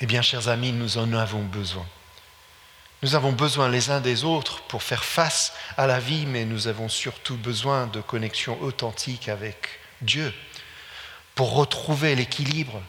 Eh 0.00 0.06
bien, 0.06 0.22
chers 0.22 0.48
amis, 0.48 0.72
nous 0.72 0.98
en 0.98 1.12
avons 1.12 1.42
besoin. 1.42 1.86
Nous 3.02 3.14
avons 3.14 3.32
besoin 3.32 3.68
les 3.68 3.90
uns 3.90 4.00
des 4.00 4.24
autres 4.24 4.62
pour 4.62 4.82
faire 4.82 5.04
face 5.04 5.52
à 5.76 5.86
la 5.86 5.98
vie, 5.98 6.24
mais 6.26 6.44
nous 6.44 6.68
avons 6.68 6.88
surtout 6.88 7.36
besoin 7.36 7.86
de 7.88 8.00
connexion 8.00 8.60
authentique 8.62 9.28
avec 9.28 9.68
Dieu, 10.02 10.32
pour 11.34 11.54
retrouver 11.54 12.14
l'équilibre, 12.14 12.80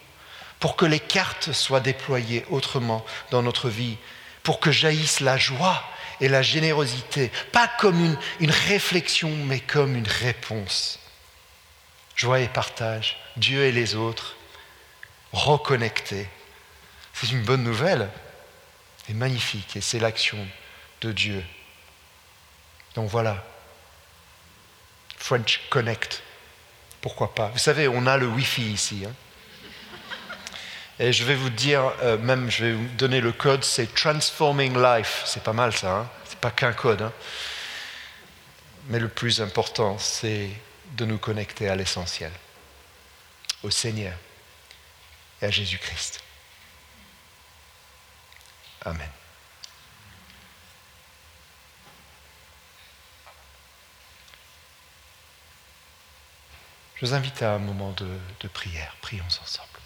pour 0.59 0.75
que 0.75 0.85
les 0.85 0.99
cartes 0.99 1.51
soient 1.51 1.79
déployées 1.79 2.45
autrement 2.49 3.03
dans 3.31 3.41
notre 3.41 3.69
vie, 3.69 3.97
pour 4.43 4.59
que 4.59 4.71
jaillisse 4.71 5.19
la 5.19 5.37
joie 5.37 5.83
et 6.21 6.29
la 6.29 6.41
générosité, 6.41 7.31
pas 7.51 7.67
comme 7.79 8.03
une, 8.03 8.17
une 8.39 8.51
réflexion, 8.51 9.31
mais 9.45 9.59
comme 9.59 9.95
une 9.95 10.07
réponse. 10.07 10.99
Joie 12.15 12.39
et 12.39 12.47
partage, 12.47 13.17
Dieu 13.37 13.63
et 13.63 13.71
les 13.71 13.95
autres, 13.95 14.35
reconnectés 15.31 16.29
c'est 17.13 17.31
une 17.31 17.43
bonne 17.43 17.63
nouvelle 17.63 18.09
et 19.09 19.13
magnifique, 19.13 19.75
et 19.75 19.81
c'est 19.81 19.99
l'action 19.99 20.37
de 21.01 21.11
Dieu. 21.11 21.43
Donc 22.95 23.09
voilà, 23.09 23.43
French 25.17 25.61
Connect, 25.69 26.21
pourquoi 27.01 27.33
pas? 27.33 27.47
Vous 27.49 27.59
savez, 27.59 27.87
on 27.87 28.05
a 28.07 28.17
le 28.17 28.27
Wi-Fi 28.27 28.61
ici. 28.61 29.03
Hein. 29.05 29.13
et 30.99 31.11
je 31.11 31.23
vais 31.23 31.35
vous 31.35 31.49
dire, 31.49 31.91
euh, 32.01 32.17
même 32.17 32.49
je 32.49 32.65
vais 32.65 32.73
vous 32.73 32.87
donner 32.97 33.19
le 33.19 33.31
code, 33.31 33.63
c'est 33.63 33.93
Transforming 33.93 34.81
Life. 34.81 35.23
C'est 35.25 35.43
pas 35.43 35.53
mal 35.53 35.73
ça, 35.73 35.97
hein 35.97 36.09
c'est 36.25 36.39
pas 36.39 36.51
qu'un 36.51 36.73
code. 36.73 37.01
Hein. 37.01 37.13
Mais 38.87 38.99
le 38.99 39.07
plus 39.07 39.41
important, 39.41 39.97
c'est 39.97 40.49
de 40.93 41.05
nous 41.05 41.17
connecter 41.17 41.69
à 41.69 41.75
l'essentiel, 41.75 42.31
au 43.63 43.69
Seigneur 43.69 44.13
et 45.41 45.45
à 45.45 45.51
Jésus-Christ. 45.51 46.21
Amen. 48.85 49.09
Je 56.95 57.05
vous 57.05 57.13
invite 57.13 57.41
à 57.41 57.53
un 57.53 57.59
moment 57.59 57.91
de, 57.91 58.07
de 58.39 58.47
prière. 58.47 58.95
Prions 59.01 59.25
ensemble. 59.25 59.82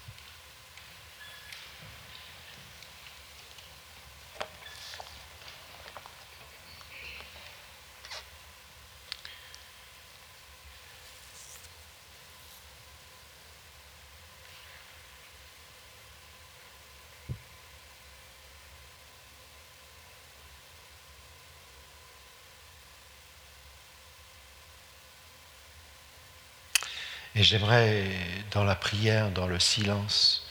Et 27.38 27.44
j'aimerais, 27.44 28.04
dans 28.50 28.64
la 28.64 28.74
prière, 28.74 29.30
dans 29.30 29.46
le 29.46 29.60
silence, 29.60 30.44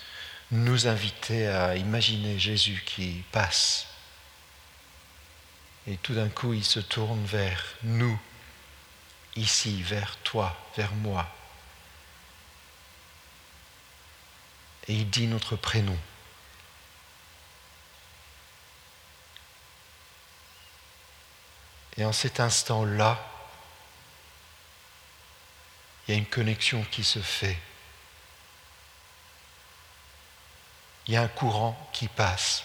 nous 0.51 0.87
inviter 0.87 1.45
à 1.45 1.75
imaginer 1.75 2.39
Jésus 2.39 2.81
qui 2.85 3.25
passe. 3.33 3.87
Et 5.85 5.97
tout 5.97 6.13
d'un 6.13 6.29
coup, 6.29 6.53
il 6.53 6.63
se 6.63 6.79
tourne 6.79 7.25
vers 7.25 7.61
nous, 7.83 8.17
ici, 9.35 9.83
vers 9.83 10.15
toi, 10.19 10.57
vers 10.77 10.93
moi. 10.93 11.29
Et 14.87 14.93
il 14.93 15.09
dit 15.09 15.27
notre 15.27 15.57
prénom. 15.57 15.99
Et 21.97 22.05
en 22.05 22.13
cet 22.13 22.39
instant-là, 22.39 23.19
il 26.07 26.13
y 26.13 26.15
a 26.15 26.17
une 26.17 26.25
connexion 26.25 26.85
qui 26.89 27.03
se 27.03 27.19
fait. 27.19 27.57
Il 31.05 31.13
y 31.13 31.17
a 31.17 31.21
un 31.21 31.27
courant 31.27 31.89
qui 31.93 32.07
passe. 32.07 32.63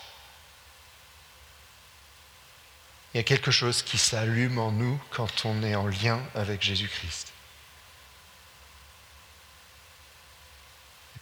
Il 3.13 3.19
y 3.19 3.21
a 3.21 3.25
quelque 3.25 3.51
chose 3.51 3.83
qui 3.83 3.99
s'allume 3.99 4.59
en 4.59 4.73
nous 4.73 5.01
quand 5.11 5.45
on 5.45 5.63
est 5.63 5.75
en 5.75 5.87
lien 5.87 6.21
avec 6.35 6.63
Jésus-Christ. 6.63 7.33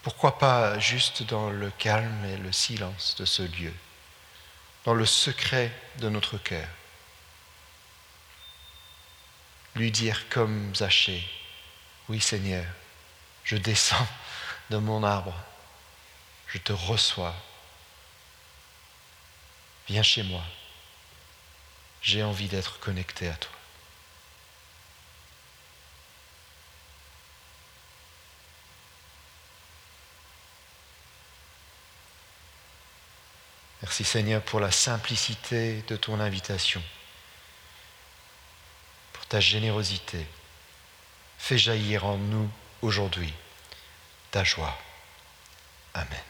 Pourquoi 0.03 0.39
pas 0.39 0.79
juste 0.79 1.25
dans 1.25 1.51
le 1.51 1.71
calme 1.73 2.25
et 2.25 2.37
le 2.39 2.53
silence 2.53 3.17
de 3.19 3.25
ce 3.25 3.43
lieu, 3.43 3.75
dans 4.85 4.95
le 4.95 5.05
secret 5.05 5.71
de 5.99 6.09
notre 6.09 6.39
cœur, 6.39 6.69
lui 9.75 9.91
dire 9.91 10.29
comme 10.31 10.75
Zachée, 10.75 11.23
oui 12.11 12.21
Seigneur, 12.21 12.65
je 13.45 13.57
descends 13.57 14.09
de 14.71 14.79
mon 14.79 15.05
arbre, 15.05 15.35
je 16.49 16.59
te 16.59 16.73
reçois. 16.73 17.35
Viens 19.89 20.03
chez 20.03 20.25
moi. 20.25 20.43
J'ai 22.03 22.25
envie 22.25 22.49
d'être 22.49 22.81
connecté 22.81 23.29
à 23.29 23.35
toi. 23.35 23.53
Merci 33.83 34.03
Seigneur 34.05 34.43
pour 34.43 34.59
la 34.59 34.73
simplicité 34.73 35.83
de 35.83 35.97
ton 35.97 36.19
invitation 36.19 36.83
ta 39.31 39.39
générosité. 39.39 40.27
Fais 41.43 41.59
jaillir 41.59 42.05
en 42.05 42.17
nous 42.17 42.49
aujourd'hui 42.81 43.33
ta 44.31 44.45
joie. 44.45 44.79
Amen. 45.95 46.30